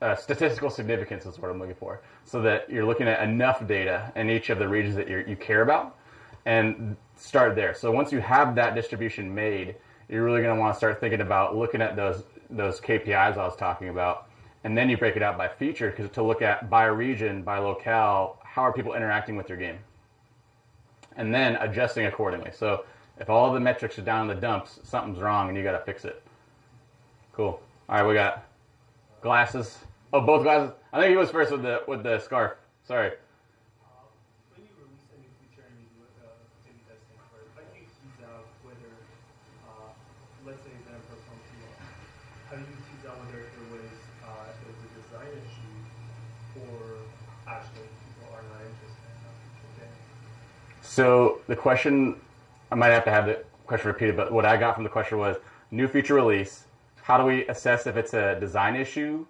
[0.00, 4.12] uh, statistical significance is what I'm looking for, so that you're looking at enough data
[4.16, 5.96] in each of the regions that you you care about,
[6.46, 7.74] and start there.
[7.74, 9.74] So once you have that distribution made,
[10.08, 13.44] you're really going to want to start thinking about looking at those those KPIs I
[13.44, 14.28] was talking about,
[14.64, 17.58] and then you break it out by feature because to look at by region, by
[17.58, 19.78] locale, how are people interacting with your game,
[21.16, 22.50] and then adjusting accordingly.
[22.52, 22.84] So
[23.18, 25.84] if all the metrics are down in the dumps, something's wrong, and you got to
[25.84, 26.22] fix it.
[27.32, 27.60] Cool.
[27.88, 28.44] All right, we got
[29.20, 29.78] glasses.
[30.12, 30.72] Oh, both glasses.
[30.92, 32.52] I think he was first with the with the scarf.
[32.84, 33.08] Sorry.
[33.08, 34.08] Uh,
[34.54, 36.32] when you release a new feature and you do uh,
[36.64, 38.90] A/B testing, right, how do you tease out whether,
[39.68, 39.92] uh,
[40.48, 41.76] let's say that performs well,
[42.48, 43.92] how do you tease out whether it was
[44.24, 45.76] uh, it was a design issue
[46.64, 47.04] or
[47.44, 49.68] actually people are not interested in that feature?
[49.76, 49.90] Okay.
[50.98, 52.16] So the question,
[52.72, 53.38] I might have to have the
[53.68, 55.36] question repeated, but what I got from the question was
[55.70, 56.64] new feature release.
[57.02, 59.24] How do we assess if it's a design issue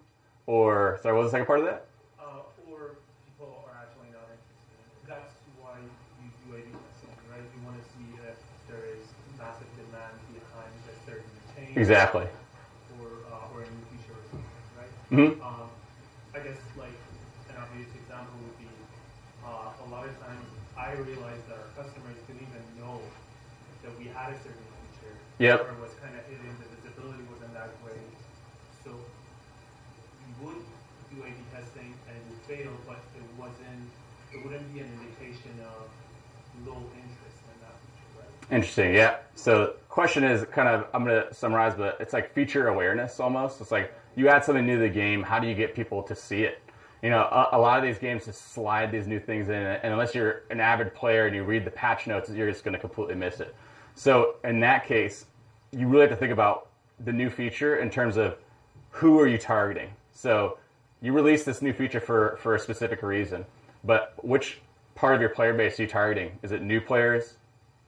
[0.47, 1.85] or sorry, what was the second part of that?
[2.17, 2.41] Uh,
[2.73, 4.81] or people are actually not interested.
[5.05, 5.29] That's
[5.61, 7.45] why you do A/B testing, right?
[7.45, 8.33] You want to see if
[8.65, 9.05] there is
[9.37, 11.77] massive demand behind a certain change.
[11.77, 12.25] Exactly.
[12.97, 14.89] or, uh, or a new feature or something, right?
[15.13, 15.69] hmm Um,
[16.33, 16.97] I guess like
[17.53, 18.65] an obvious example would be
[19.45, 20.49] uh, a lot of times
[20.79, 23.03] I realize that our customers didn't even know
[24.19, 25.15] that had a certain feature.
[25.39, 25.79] Yep.
[25.79, 28.11] Was kind of hidden, the visibility wasn't that great.
[28.83, 30.59] So you would
[31.11, 33.87] do A/B testing and it would fail, but it wasn't.
[34.33, 35.87] It wouldn't be an indication of
[36.67, 38.55] low interest in that feature, right?
[38.55, 38.93] Interesting.
[38.93, 39.17] Yeah.
[39.35, 43.61] So question is kind of I'm going to summarize, but it's like feature awareness almost.
[43.61, 45.23] It's like you add something new to the game.
[45.23, 46.59] How do you get people to see it?
[47.01, 49.93] You know, a, a lot of these games just slide these new things in, and
[49.93, 52.79] unless you're an avid player and you read the patch notes, you're just going to
[52.79, 53.55] completely miss it.
[53.99, 55.25] So in that case,
[55.73, 56.69] you really have to think about
[57.03, 58.37] the new feature in terms of
[58.91, 59.89] who are you targeting?
[60.13, 60.57] So
[61.01, 63.45] you release this new feature for, for a specific reason,
[63.83, 64.61] but which
[64.95, 66.39] part of your player base are you targeting?
[66.43, 67.33] Is it new players?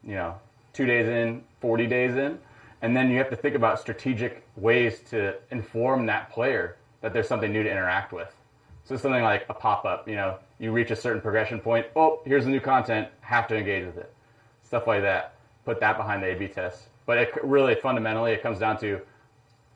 [0.04, 0.36] You know,
[0.74, 2.38] two days in, 40 days in?
[2.82, 7.30] And then you have to think about strategic ways to inform that player that there's
[7.30, 8.36] something new to interact with.
[8.84, 12.44] So something like a pop-up, you know, you reach a certain progression point, oh, here's
[12.44, 14.14] the new content, have to engage with it.
[14.62, 15.36] Stuff like that.
[15.66, 16.84] Put that behind the A-B test.
[17.06, 19.02] But it really, fundamentally, it comes down to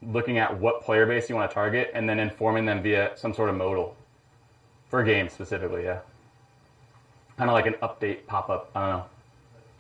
[0.02, 3.34] looking at what player base you want to target and then informing them via some
[3.34, 3.96] sort of modal.
[4.90, 6.00] For a game specifically, yeah.
[7.38, 9.06] Kind of like an update pop-up, I don't know.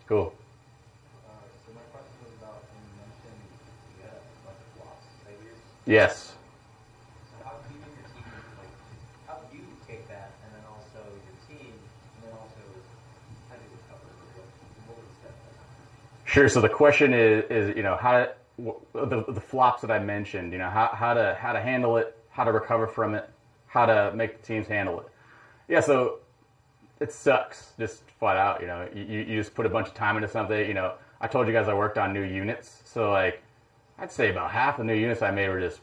[0.07, 0.33] Cool.
[1.25, 1.31] Uh,
[1.65, 3.41] so my question was about when you mentioned
[3.97, 5.57] you had a bunch of flops failures.
[5.85, 6.33] Yes.
[7.31, 8.27] So how do you and your team
[8.59, 8.69] like
[9.25, 12.61] how do you take that and then also your team and then also
[13.49, 14.45] how do you recover what
[14.89, 15.57] what were the steps like?
[16.35, 16.49] Sure.
[16.49, 18.33] So the question is, is you know, how to,
[18.93, 22.17] the, the flops that I mentioned, you know, how, how to how to handle it,
[22.29, 23.29] how to recover from it,
[23.67, 25.07] how to make the teams handle it.
[25.69, 25.79] Yeah.
[25.79, 26.19] So
[26.99, 28.59] it sucks, just flat out.
[28.59, 30.67] You know, you, you just put a bunch of time into something.
[30.67, 33.41] You know, I told you guys I worked on new units, so like,
[33.97, 35.79] I'd say about half the new units I made were just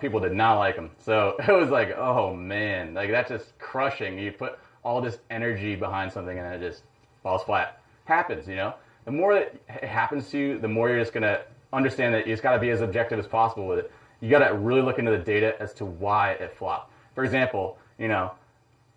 [0.00, 0.92] people did not like them.
[0.96, 4.18] So it was like, oh man, like that's just crushing.
[4.18, 6.84] You put all this energy behind something and it just
[7.22, 7.82] falls flat.
[8.06, 8.72] Happens, you know.
[9.08, 11.40] The more it happens to you, the more you're just gonna
[11.72, 13.92] understand that you just gotta be as objective as possible with it.
[14.20, 16.92] You gotta really look into the data as to why it flopped.
[17.14, 18.32] For example, you know,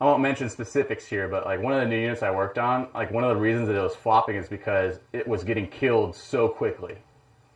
[0.02, 2.90] I won't mention specifics here, but like one of the new units I worked on,
[2.94, 6.14] like one of the reasons that it was flopping is because it was getting killed
[6.14, 6.98] so quickly.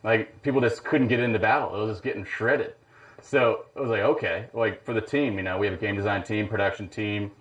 [0.02, 1.74] Like people just couldn't get into battle.
[1.76, 2.72] It was just getting shredded.
[3.20, 5.94] So it was like, okay, like for the team, you know, we have a game
[5.94, 7.32] design team, production team.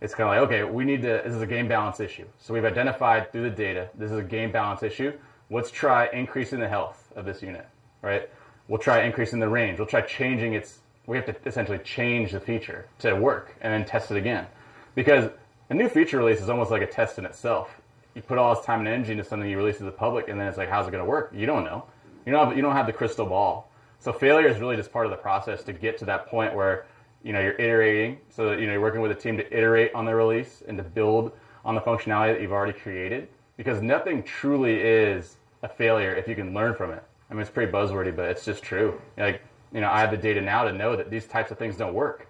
[0.00, 2.26] It's kind of like, okay, we need to, this is a game balance issue.
[2.38, 5.12] So we've identified through the data, this is a game balance issue.
[5.50, 7.66] Let's try increasing the health of this unit,
[8.02, 8.28] right?
[8.68, 9.78] We'll try increasing the range.
[9.78, 13.84] We'll try changing its, we have to essentially change the feature to work and then
[13.84, 14.46] test it again.
[14.94, 15.30] Because
[15.68, 17.80] a new feature release is almost like a test in itself.
[18.14, 20.40] You put all this time and energy into something you release to the public, and
[20.40, 21.32] then it's like, how's it going to work?
[21.34, 21.84] You don't know.
[22.26, 23.70] You don't have, you don't have the crystal ball.
[23.98, 26.86] So failure is really just part of the process to get to that point where
[27.22, 28.18] you know you're iterating.
[28.28, 30.76] So that, you know you're working with a team to iterate on the release and
[30.78, 31.32] to build
[31.64, 33.28] on the functionality that you've already created.
[33.56, 37.02] Because nothing truly is a failure if you can learn from it.
[37.30, 39.00] I mean, it's pretty buzzwordy, but it's just true.
[39.16, 39.42] Like
[39.72, 41.94] you know, I have the data now to know that these types of things don't
[41.94, 42.26] work.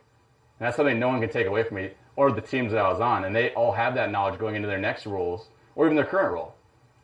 [0.58, 2.88] And that's something no one can take away from me or the teams that I
[2.88, 3.24] was on.
[3.24, 6.32] And they all have that knowledge going into their next roles or even their current
[6.32, 6.54] role.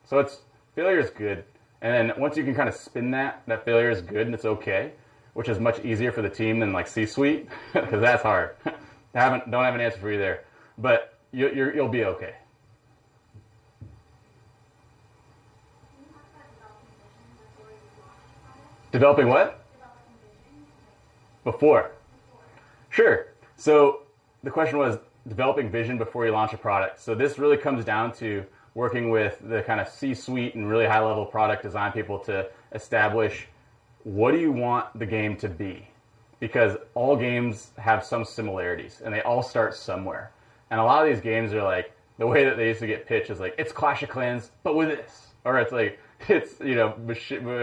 [0.04, 0.42] So it's
[0.74, 1.44] failure is good.
[1.80, 4.44] And then once you can kind of spin that, that failure is good and it's
[4.44, 4.92] okay,
[5.36, 8.56] which is much easier for the team than like C-suite because that's hard.
[8.64, 8.72] I
[9.20, 10.44] haven't don't have an answer for you there,
[10.78, 12.36] but you, you're, you'll be okay.
[18.86, 19.62] You developing you what?
[21.44, 21.90] Before.
[22.88, 23.26] Sure.
[23.56, 24.04] So
[24.42, 26.98] the question was developing vision before you launch a product.
[26.98, 31.26] So this really comes down to working with the kind of C-suite and really high-level
[31.26, 33.48] product design people to establish
[34.06, 35.88] what do you want the game to be?
[36.38, 40.30] Because all games have some similarities and they all start somewhere.
[40.70, 43.06] And a lot of these games are like the way that they used to get
[43.06, 45.98] pitched is like it's Clash of Clans but with this, or it's like
[46.28, 46.90] it's you know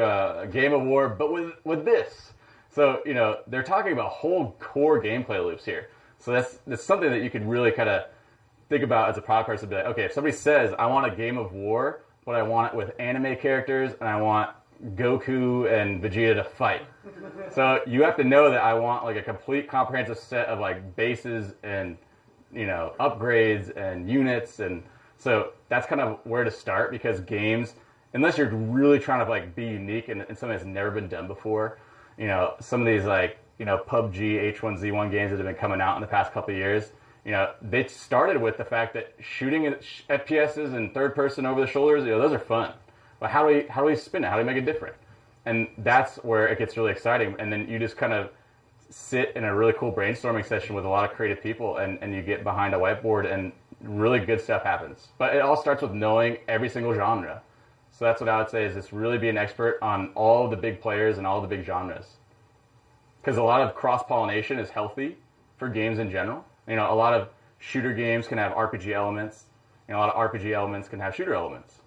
[0.03, 2.33] uh, Game of War but with with this.
[2.69, 5.91] So you know they're talking about whole core gameplay loops here.
[6.19, 8.03] So that's that's something that you could really kind of
[8.67, 9.69] think about as a product person.
[9.69, 12.73] Be like, okay, if somebody says I want a game of war, but I want
[12.73, 14.49] it with anime characters and I want
[14.95, 16.85] Goku and Vegeta to fight.
[17.53, 20.95] so you have to know that I want like a complete comprehensive set of like
[20.95, 21.97] bases and
[22.51, 24.83] you know upgrades and units and
[25.17, 27.73] so that's kind of where to start because games
[28.13, 31.27] unless you're really trying to like be unique and, and something that's never been done
[31.27, 31.79] before
[32.17, 35.81] you know some of these like you know pubg h1z1 games that have been coming
[35.81, 36.91] out in the past couple years
[37.25, 39.63] you know they started with the fact that shooting
[40.09, 42.73] fps's and third person over the shoulders you know those are fun
[43.23, 44.95] but how do we how do we spin it how do we make it different
[45.45, 48.29] and that's where it gets really exciting and then you just kind of
[48.89, 52.13] sit in a really cool brainstorming session with a lot of creative people and, and
[52.13, 53.51] you get behind a whiteboard and
[53.81, 55.07] really good stuff happens.
[55.17, 57.41] But it all starts with knowing every single genre.
[57.91, 60.57] So that's what I would say is just really be an expert on all the
[60.57, 62.05] big players and all the big genres.
[63.21, 65.17] Because a lot of cross pollination is healthy
[65.57, 66.45] for games in general.
[66.67, 69.45] You know, a lot of shooter games can have RPG elements,
[69.87, 71.82] and a lot of RPG elements can have shooter elements.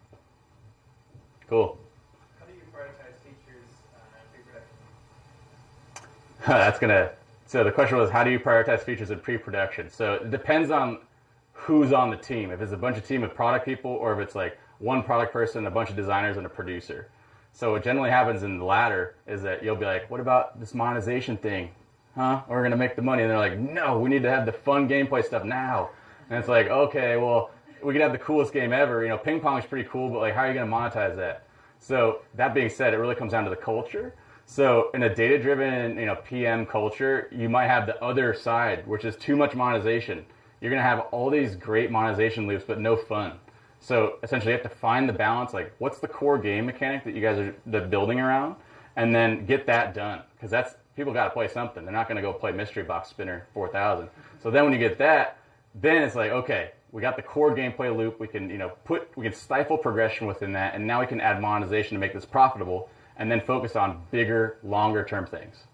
[1.49, 1.79] Cool.
[2.41, 4.69] How do you prioritize features uh, and pre-production?
[6.47, 7.13] That's gonna.
[7.47, 9.89] So the question was, how do you prioritize features in pre-production?
[9.89, 10.99] So it depends on
[11.53, 12.51] who's on the team.
[12.51, 15.33] If it's a bunch of team of product people, or if it's like one product
[15.33, 17.09] person, a bunch of designers, and a producer.
[17.53, 20.75] So what generally happens in the latter is that you'll be like, "What about this
[20.75, 21.71] monetization thing?
[22.17, 22.43] Huh?
[22.49, 24.89] We're gonna make the money." And they're like, "No, we need to have the fun
[24.89, 25.91] gameplay stuff now."
[26.29, 27.51] And it's like, okay, well,
[27.83, 29.03] we could have the coolest game ever.
[29.03, 31.47] You know, ping pong is pretty cool, but like, how are you gonna monetize that?
[31.79, 34.15] So that being said, it really comes down to the culture.
[34.47, 39.05] So in a data-driven, you know, PM culture, you might have the other side, which
[39.05, 40.25] is too much monetization.
[40.61, 43.39] You're gonna have all these great monetization loops, but no fun.
[43.81, 45.53] So essentially, you have to find the balance.
[45.53, 48.57] Like, what's the core game mechanic that you guys are the building around,
[48.97, 51.85] and then get that done because that's people got to play something.
[51.85, 54.09] They're not going to go play Mystery Box Spinner 4000.
[54.43, 55.39] So then when you get that,
[55.75, 58.19] then it's like, okay, we got the core gameplay loop.
[58.19, 61.21] We can you know put we can stifle progression within that, and now we can
[61.21, 62.89] add monetization to make this profitable,
[63.19, 65.65] and then focus on bigger, longer term things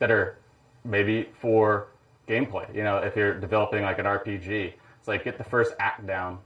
[0.00, 0.38] that are
[0.84, 1.86] maybe for
[2.26, 2.74] gameplay.
[2.74, 6.40] You know, if you're developing like an RPG, it's like get the first act down,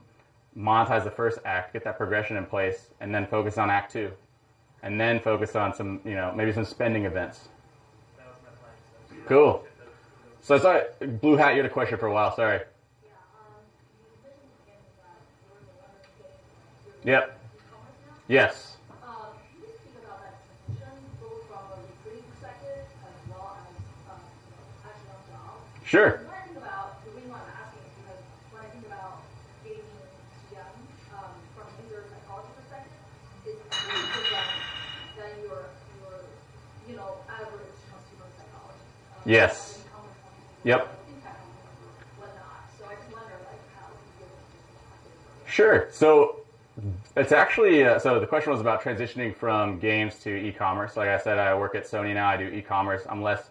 [0.55, 4.11] monetize the first act, get that progression in place, and then focus on act two,
[4.83, 7.47] and then focus on some, you know, maybe some spending events.
[9.25, 9.65] Cool.
[10.41, 11.55] So I Blue Hat.
[11.55, 12.35] You had a question for a while.
[12.35, 12.59] Sorry.
[17.05, 17.29] On job?
[25.85, 26.21] Sure.
[39.25, 39.79] Yes.
[40.63, 40.99] Yep.
[45.47, 45.87] Sure.
[45.91, 46.44] So
[47.15, 50.97] it's actually uh, so the question was about transitioning from games to e-commerce.
[50.97, 52.27] Like I said, I work at Sony now.
[52.27, 53.03] I do e-commerce.
[53.09, 53.49] I'm less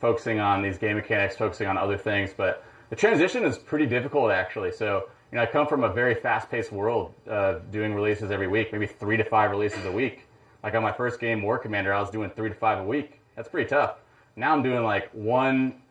[0.00, 2.30] focusing on these game mechanics, focusing on other things.
[2.36, 4.72] But the transition is pretty difficult actually.
[4.72, 8.72] So you know, I come from a very fast-paced world, uh, doing releases every week,
[8.72, 10.26] maybe three to five releases a week.
[10.62, 13.20] Like on my first game, War Commander, I was doing three to five a week.
[13.36, 13.96] That's pretty tough.
[14.36, 15.82] Now I'm doing like one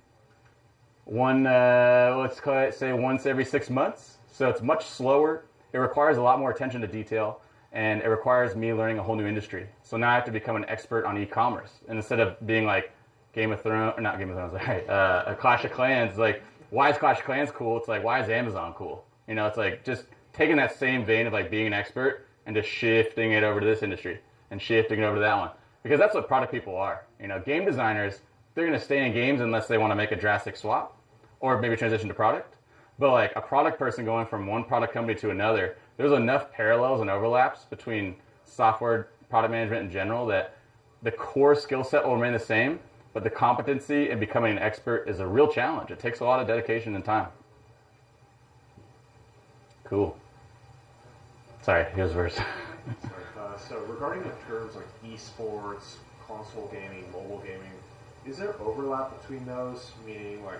[1.06, 4.18] one uh, let's call it say once every six months.
[4.32, 5.44] So it's much slower.
[5.74, 7.42] It requires a lot more attention to detail,
[7.72, 9.68] and it requires me learning a whole new industry.
[9.84, 12.92] So now I have to become an expert on e-commerce, and instead of being like
[13.34, 14.88] Game of Thrones, or not Game of Thrones, right?
[14.90, 16.18] Uh, a Clash of Clans.
[16.18, 17.78] Like, why is Clash of Clans cool?
[17.78, 19.06] It's like, why is Amazon cool?
[19.28, 22.56] You know, it's like just taking that same vein of like being an expert and
[22.56, 24.20] just shifting it over to this industry
[24.52, 25.52] and shifting it over to that one
[25.84, 27.06] because that's what product people are.
[27.22, 28.22] You know, game designers
[28.60, 30.98] they're going to stay in games unless they want to make a drastic swap
[31.40, 32.56] or maybe transition to product.
[33.00, 37.00] But like a product person going from one product company to another, there's enough parallels
[37.00, 40.52] and overlaps between software product management in general that
[41.02, 42.78] the core skill set will remain the same,
[43.14, 45.92] but the competency in becoming an expert is a real challenge.
[45.92, 47.28] It takes a lot of dedication and time.
[49.86, 50.16] Cool.
[51.62, 52.38] Sorry, here's verse.
[53.38, 55.96] Uh, so regarding the terms like esports,
[56.28, 57.72] console gaming, mobile gaming,
[58.26, 59.92] is there overlap between those?
[60.06, 60.60] Meaning like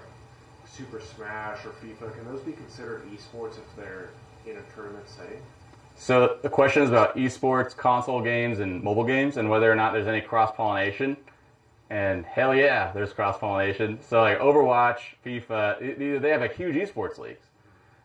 [0.76, 4.10] Super Smash or FIFA, can those be considered esports if they're
[4.46, 5.42] in a tournament setting?
[5.96, 9.92] So the question is about esports, console games, and mobile games, and whether or not
[9.92, 11.18] there's any cross pollination.
[11.90, 14.00] And hell yeah, there's cross pollination.
[14.02, 17.48] So like Overwatch, FIFA, they have a huge esports leagues,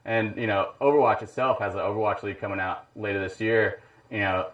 [0.04, 3.80] and you know Overwatch itself has an Overwatch league coming out later this year.
[4.10, 4.48] You know,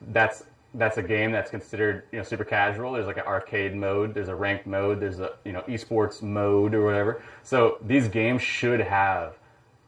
[0.00, 0.44] that's
[0.74, 2.92] that's a game that's considered you know super casual.
[2.92, 6.74] There's like an arcade mode, there's a ranked mode, there's a you know esports mode
[6.74, 7.22] or whatever.
[7.42, 9.36] So these games should have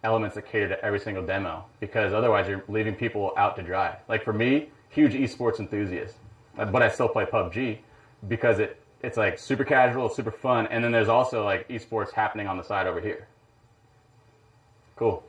[0.05, 3.97] elements that cater to every single demo because otherwise you're leaving people out to dry.
[4.09, 6.17] Like for me, huge esports enthusiast,
[6.59, 7.79] uh, but I still play PUBG
[8.29, 12.47] because it it's like super casual, super fun, and then there's also like esports happening
[12.47, 13.27] on the side over here.
[14.97, 15.25] Cool.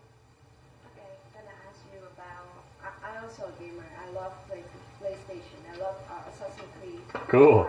[7.34, 7.68] Cool.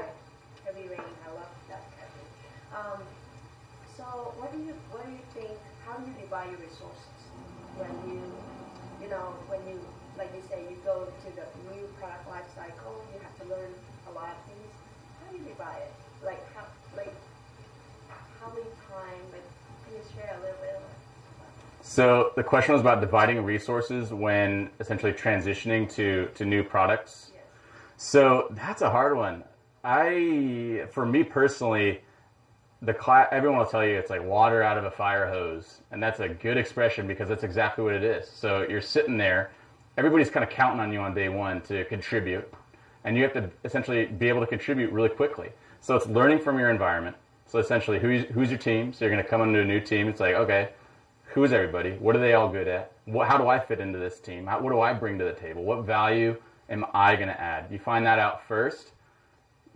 [0.62, 1.00] Heavy Rain.
[1.24, 1.80] I love that.
[2.76, 3.00] Um,
[3.96, 4.04] so
[4.36, 5.56] what do you what do you think?
[5.88, 7.16] How do you divide your resources
[7.80, 8.20] when you
[9.00, 9.80] you know when you
[10.20, 12.92] like you say you go to the new product life cycle?
[13.16, 13.72] You have to learn
[14.04, 14.68] a lot of things.
[15.24, 15.92] How do you divide it?
[16.20, 17.16] Like how like
[18.36, 19.24] how many time?
[19.32, 19.48] Like
[19.88, 20.76] can you share a little bit?
[21.80, 27.30] So the question was about dividing resources when essentially transitioning to, to new products.
[27.32, 27.44] Yes.
[27.96, 29.42] So that's a hard one.
[29.84, 32.00] I, for me personally,
[32.82, 36.02] the cla- everyone will tell you it's like water out of a fire hose, and
[36.02, 38.28] that's a good expression because that's exactly what it is.
[38.28, 39.50] So you're sitting there,
[39.98, 42.50] everybody's kind of counting on you on day one to contribute,
[43.04, 45.52] and you have to essentially be able to contribute really quickly.
[45.80, 47.16] So it's learning from your environment.
[47.46, 48.92] So essentially, who's who's your team?
[48.92, 50.08] So you're going to come into a new team.
[50.08, 50.70] It's like okay,
[51.26, 51.92] who is everybody?
[51.92, 52.92] What are they all good at?
[53.06, 54.46] What, how do I fit into this team?
[54.46, 55.62] How, what do I bring to the table?
[55.64, 56.36] What value
[56.70, 57.66] am I going to add?
[57.70, 58.92] You find that out first.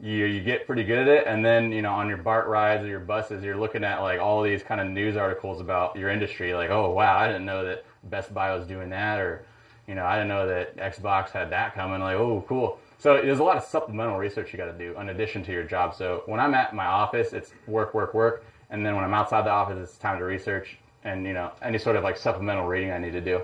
[0.00, 2.84] You you get pretty good at it, and then you know on your BART rides
[2.84, 6.10] or your buses, you're looking at like all these kind of news articles about your
[6.10, 6.54] industry.
[6.54, 9.44] Like, oh wow, I didn't know that Best Buy was doing that, or
[9.88, 12.00] you know, I didn't know that Xbox had that coming.
[12.00, 12.78] Like, oh cool.
[12.98, 15.64] So there's a lot of supplemental research you got to do in addition to your
[15.64, 15.94] job.
[15.94, 19.44] So when I'm at my office, it's work, work, work, and then when I'm outside
[19.46, 22.90] the office, it's time to research and you know any sort of like supplemental reading
[22.92, 23.42] I need to do,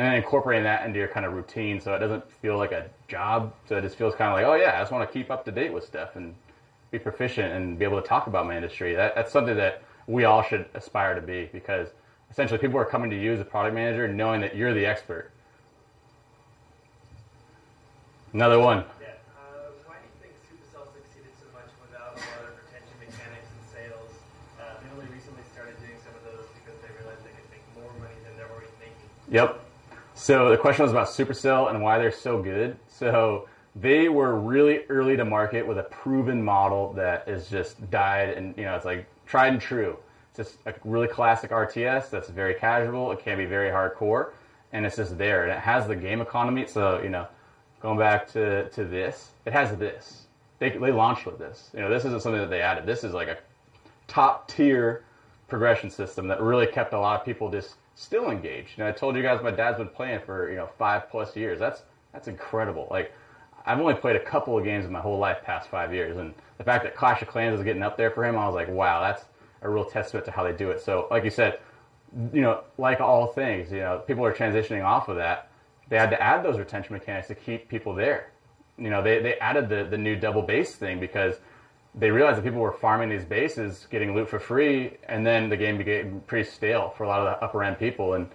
[0.00, 2.88] and then incorporating that into your kind of routine so it doesn't feel like a
[3.06, 3.52] job.
[3.68, 5.44] So it just feels kind of like, oh yeah, I just want to keep up
[5.44, 6.34] to date with stuff and
[6.90, 8.94] be proficient and be able to talk about my industry.
[8.94, 11.88] That, that's something that we all should aspire to be because
[12.30, 15.32] essentially people are coming to you as a product manager knowing that you're the expert.
[18.32, 18.78] Another one.
[19.02, 19.20] Yeah.
[19.36, 23.52] Uh, why do you think Supercell succeeded so much without a lot of retention mechanics
[23.52, 24.16] and sales?
[24.56, 27.68] Uh, they only recently started doing some of those because they realized they could make
[27.76, 29.04] more money than they're already making.
[29.28, 29.68] Yep.
[30.20, 32.76] So the question was about Supercell and why they're so good.
[32.88, 38.28] So they were really early to market with a proven model that is just died
[38.28, 39.96] and you know it's like tried and true.
[40.28, 43.10] It's just a really classic RTS that's very casual.
[43.12, 44.32] It can be very hardcore,
[44.74, 45.44] and it's just there.
[45.44, 46.66] And it has the game economy.
[46.66, 47.26] So you know,
[47.80, 50.26] going back to to this, it has this.
[50.58, 51.70] They they launched with this.
[51.72, 52.84] You know, this isn't something that they added.
[52.84, 53.38] This is like a
[54.06, 55.02] top tier
[55.48, 58.78] progression system that really kept a lot of people just still engaged.
[58.78, 61.58] And I told you guys my dad's been playing for you know five plus years.
[61.58, 61.82] That's
[62.12, 62.88] that's incredible.
[62.90, 63.12] Like
[63.66, 66.34] I've only played a couple of games in my whole life past five years, and
[66.58, 68.68] the fact that Clash of Clans is getting up there for him, I was like,
[68.68, 69.24] wow, that's
[69.62, 70.80] a real testament to how they do it.
[70.80, 71.54] So, like you said,
[72.32, 75.46] you know, like all things, you know, people are transitioning off of that.
[75.88, 78.28] They had to add those retention mechanics to keep people there.
[78.78, 81.38] You know, they, they added the, the new double base thing because
[81.94, 85.56] they realized that people were farming these bases, getting loot for free, and then the
[85.56, 88.14] game became pretty stale for a lot of the upper end people.
[88.14, 88.28] And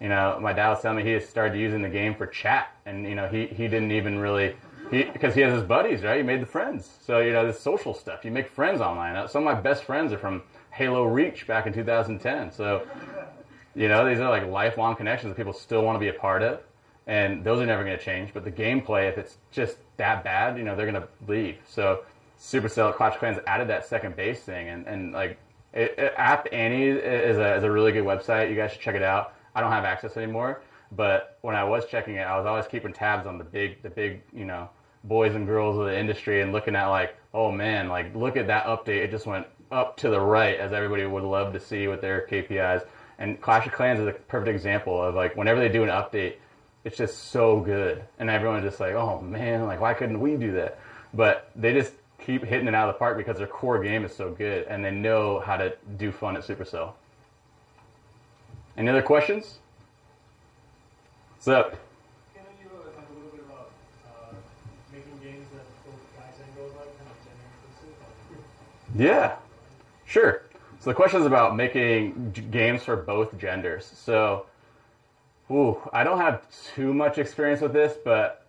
[0.00, 3.04] you know, my dad was telling me he started using the game for chat, and
[3.04, 4.56] you know, he he didn't even really
[4.90, 6.18] he because he has his buddies, right?
[6.18, 8.24] He made the friends, so you know, this social stuff.
[8.24, 9.28] You make friends online.
[9.28, 12.52] Some of my best friends are from Halo Reach back in 2010.
[12.52, 12.86] So
[13.74, 16.42] you know, these are like lifelong connections that people still want to be a part
[16.42, 16.60] of,
[17.06, 18.34] and those are never going to change.
[18.34, 21.56] But the gameplay, if it's just that bad, you know, they're going to leave.
[21.66, 22.00] So
[22.38, 25.38] Supercell Clash Clans added that second base thing, and, and like
[25.72, 28.48] it, it, App Annie is a, is a really good website.
[28.50, 29.34] You guys should check it out.
[29.54, 30.62] I don't have access anymore,
[30.92, 33.90] but when I was checking it, I was always keeping tabs on the big the
[33.90, 34.70] big you know
[35.04, 38.46] boys and girls of the industry and looking at like oh man like look at
[38.46, 41.86] that update it just went up to the right as everybody would love to see
[41.88, 42.84] with their KPIs
[43.18, 46.34] and Clash of Clans is a perfect example of like whenever they do an update
[46.84, 50.52] it's just so good and everyone's just like oh man like why couldn't we do
[50.52, 50.78] that
[51.14, 51.92] but they just
[52.28, 54.84] keep hitting it out of the park because their core game is so good and
[54.84, 56.92] they know how to do fun at Supercell.
[58.76, 59.60] Any other questions?
[61.36, 61.70] What's up?
[62.34, 63.70] Can you uh, talk a little bit about
[64.04, 64.34] uh,
[64.92, 69.10] making games that both guys and girls like, kind of gender?
[69.10, 69.36] Yeah,
[70.04, 70.42] sure.
[70.80, 73.86] So the question is about making g- games for both genders.
[73.86, 74.44] So,
[75.50, 76.42] ooh, I don't have
[76.74, 78.47] too much experience with this, but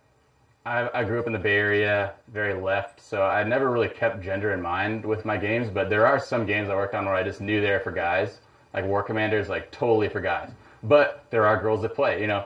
[0.66, 4.22] I, I grew up in the Bay Area, very left, so I never really kept
[4.22, 5.70] gender in mind with my games.
[5.70, 8.40] But there are some games I worked on where I just knew they're for guys,
[8.74, 10.50] like War Commanders, like totally for guys.
[10.82, 12.20] But there are girls that play.
[12.20, 12.44] You know,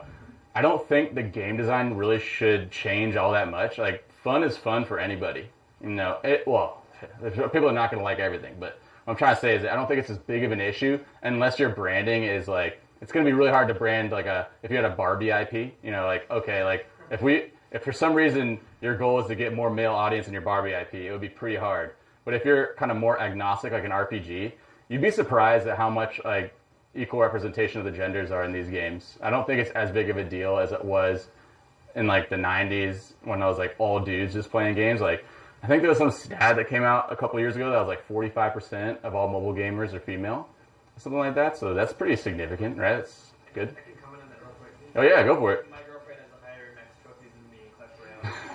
[0.55, 3.77] I don't think the game design really should change all that much.
[3.77, 5.49] Like fun is fun for anybody.
[5.81, 6.83] You know, it well,
[7.21, 9.75] people are not going to like everything, but what I'm trying to say is I
[9.75, 13.25] don't think it's as big of an issue unless your branding is like it's going
[13.25, 15.73] to be really hard to brand like a if you had a Barbie IP.
[15.83, 19.35] You know, like okay, like if we if for some reason your goal is to
[19.35, 21.91] get more male audience in your Barbie IP, it would be pretty hard.
[22.23, 24.53] But if you're kind of more agnostic, like an RPG,
[24.87, 26.55] you'd be surprised at how much like
[26.95, 29.19] equal representation of the genders are in these games.
[29.21, 31.27] I don't think it's as big of a deal as it was
[31.95, 35.01] in like the 90s when I was like all dudes just playing games.
[35.01, 35.25] Like
[35.61, 37.89] I think there was some stat that came out a couple years ago that was
[37.89, 40.47] like 45% of all mobile gamers are female,
[40.95, 41.57] something like that.
[41.57, 42.99] So that's pretty significant, right?
[42.99, 43.67] It's good.
[43.67, 44.71] I can comment on that real quick.
[44.95, 45.65] Oh yeah, go for it.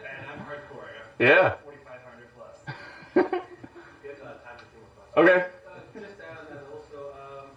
[5.15, 5.47] Okay.
[5.63, 7.47] Uh, just to add that also, um,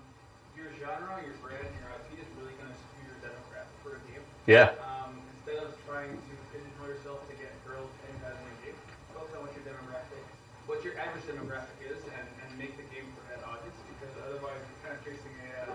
[0.54, 4.02] your genre, your brand, your IP is really going to skew your demographic for a
[4.06, 4.22] game.
[4.46, 4.78] Yeah.
[4.78, 8.78] Um, instead of trying to pigeonhole yourself to get girls and guys in the game,
[9.10, 10.22] focus on what your demographic,
[10.70, 13.74] what your average demographic is, and, and make the game for that audience.
[13.90, 15.74] Because otherwise, you're kind of chasing a,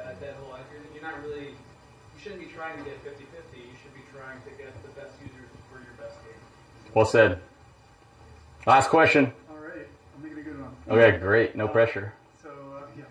[0.00, 0.56] a, a dead hole.
[0.72, 3.20] You're, you're not really, you shouldn't be trying to get 50-50.
[3.52, 3.85] You should be
[4.16, 6.92] trying to get the best users for your best game.
[6.94, 7.40] Well said.
[8.66, 9.32] Last question.
[9.50, 9.86] All right,
[10.16, 10.70] I'm making a good one.
[10.88, 11.56] Okay, great.
[11.56, 12.12] No pressure.
[12.42, 13.04] So, uh, yeah.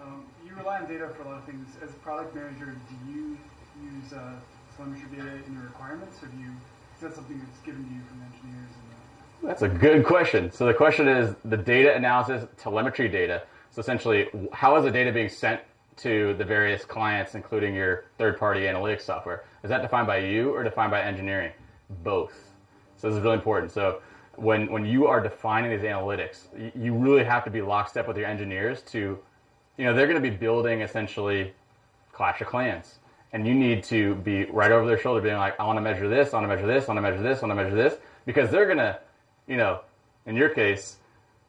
[0.00, 1.68] Um, you rely on data for a lot of things.
[1.82, 3.38] As a product manager, do you
[3.82, 4.34] use uh,
[4.76, 6.50] telemetry data in your requirements, or do you?
[6.94, 8.70] Is that something that's given to you from engineers?
[8.70, 10.50] And, uh, That's a good question.
[10.52, 13.42] So the question is the data analysis, telemetry data.
[13.70, 15.60] So essentially, how is the data being sent
[15.98, 19.44] to the various clients, including your third-party analytics software?
[19.66, 21.50] Is that defined by you or defined by engineering?
[22.04, 22.52] Both.
[22.98, 23.72] So this is really important.
[23.72, 24.00] So
[24.36, 26.46] when when you are defining these analytics,
[26.76, 29.18] you really have to be lockstep with your engineers to,
[29.76, 31.52] you know, they're going to be building essentially
[32.12, 33.00] Clash of Clans.
[33.32, 36.08] And you need to be right over their shoulder being like, I want to measure
[36.08, 37.74] this, I want to measure this, I want to measure this, I want to measure
[37.74, 37.98] this.
[38.24, 39.00] Because they're going to,
[39.48, 39.80] you know,
[40.26, 40.98] in your case,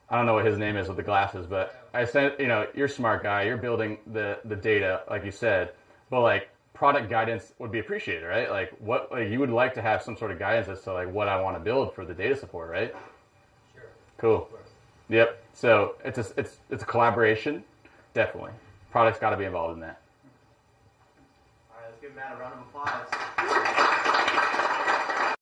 [0.10, 2.66] I don't know what his name is with the glasses, but I said, you know,
[2.74, 5.74] you're smart guy, you're building the, the data, like you said,
[6.10, 8.52] but like product guidance would be appreciated, right?
[8.52, 11.12] Like what, like you would like to have some sort of guidance as to like
[11.12, 12.96] what I want to build for the data support, right?
[13.74, 13.84] Sure.
[14.20, 14.50] Cool.
[15.10, 15.44] Yep.
[15.54, 17.64] So it's a, it's, it's a collaboration,
[18.14, 18.52] definitely.
[18.92, 20.00] Product's got to be involved in that.
[21.72, 23.64] All right, let's give Matt a round of applause.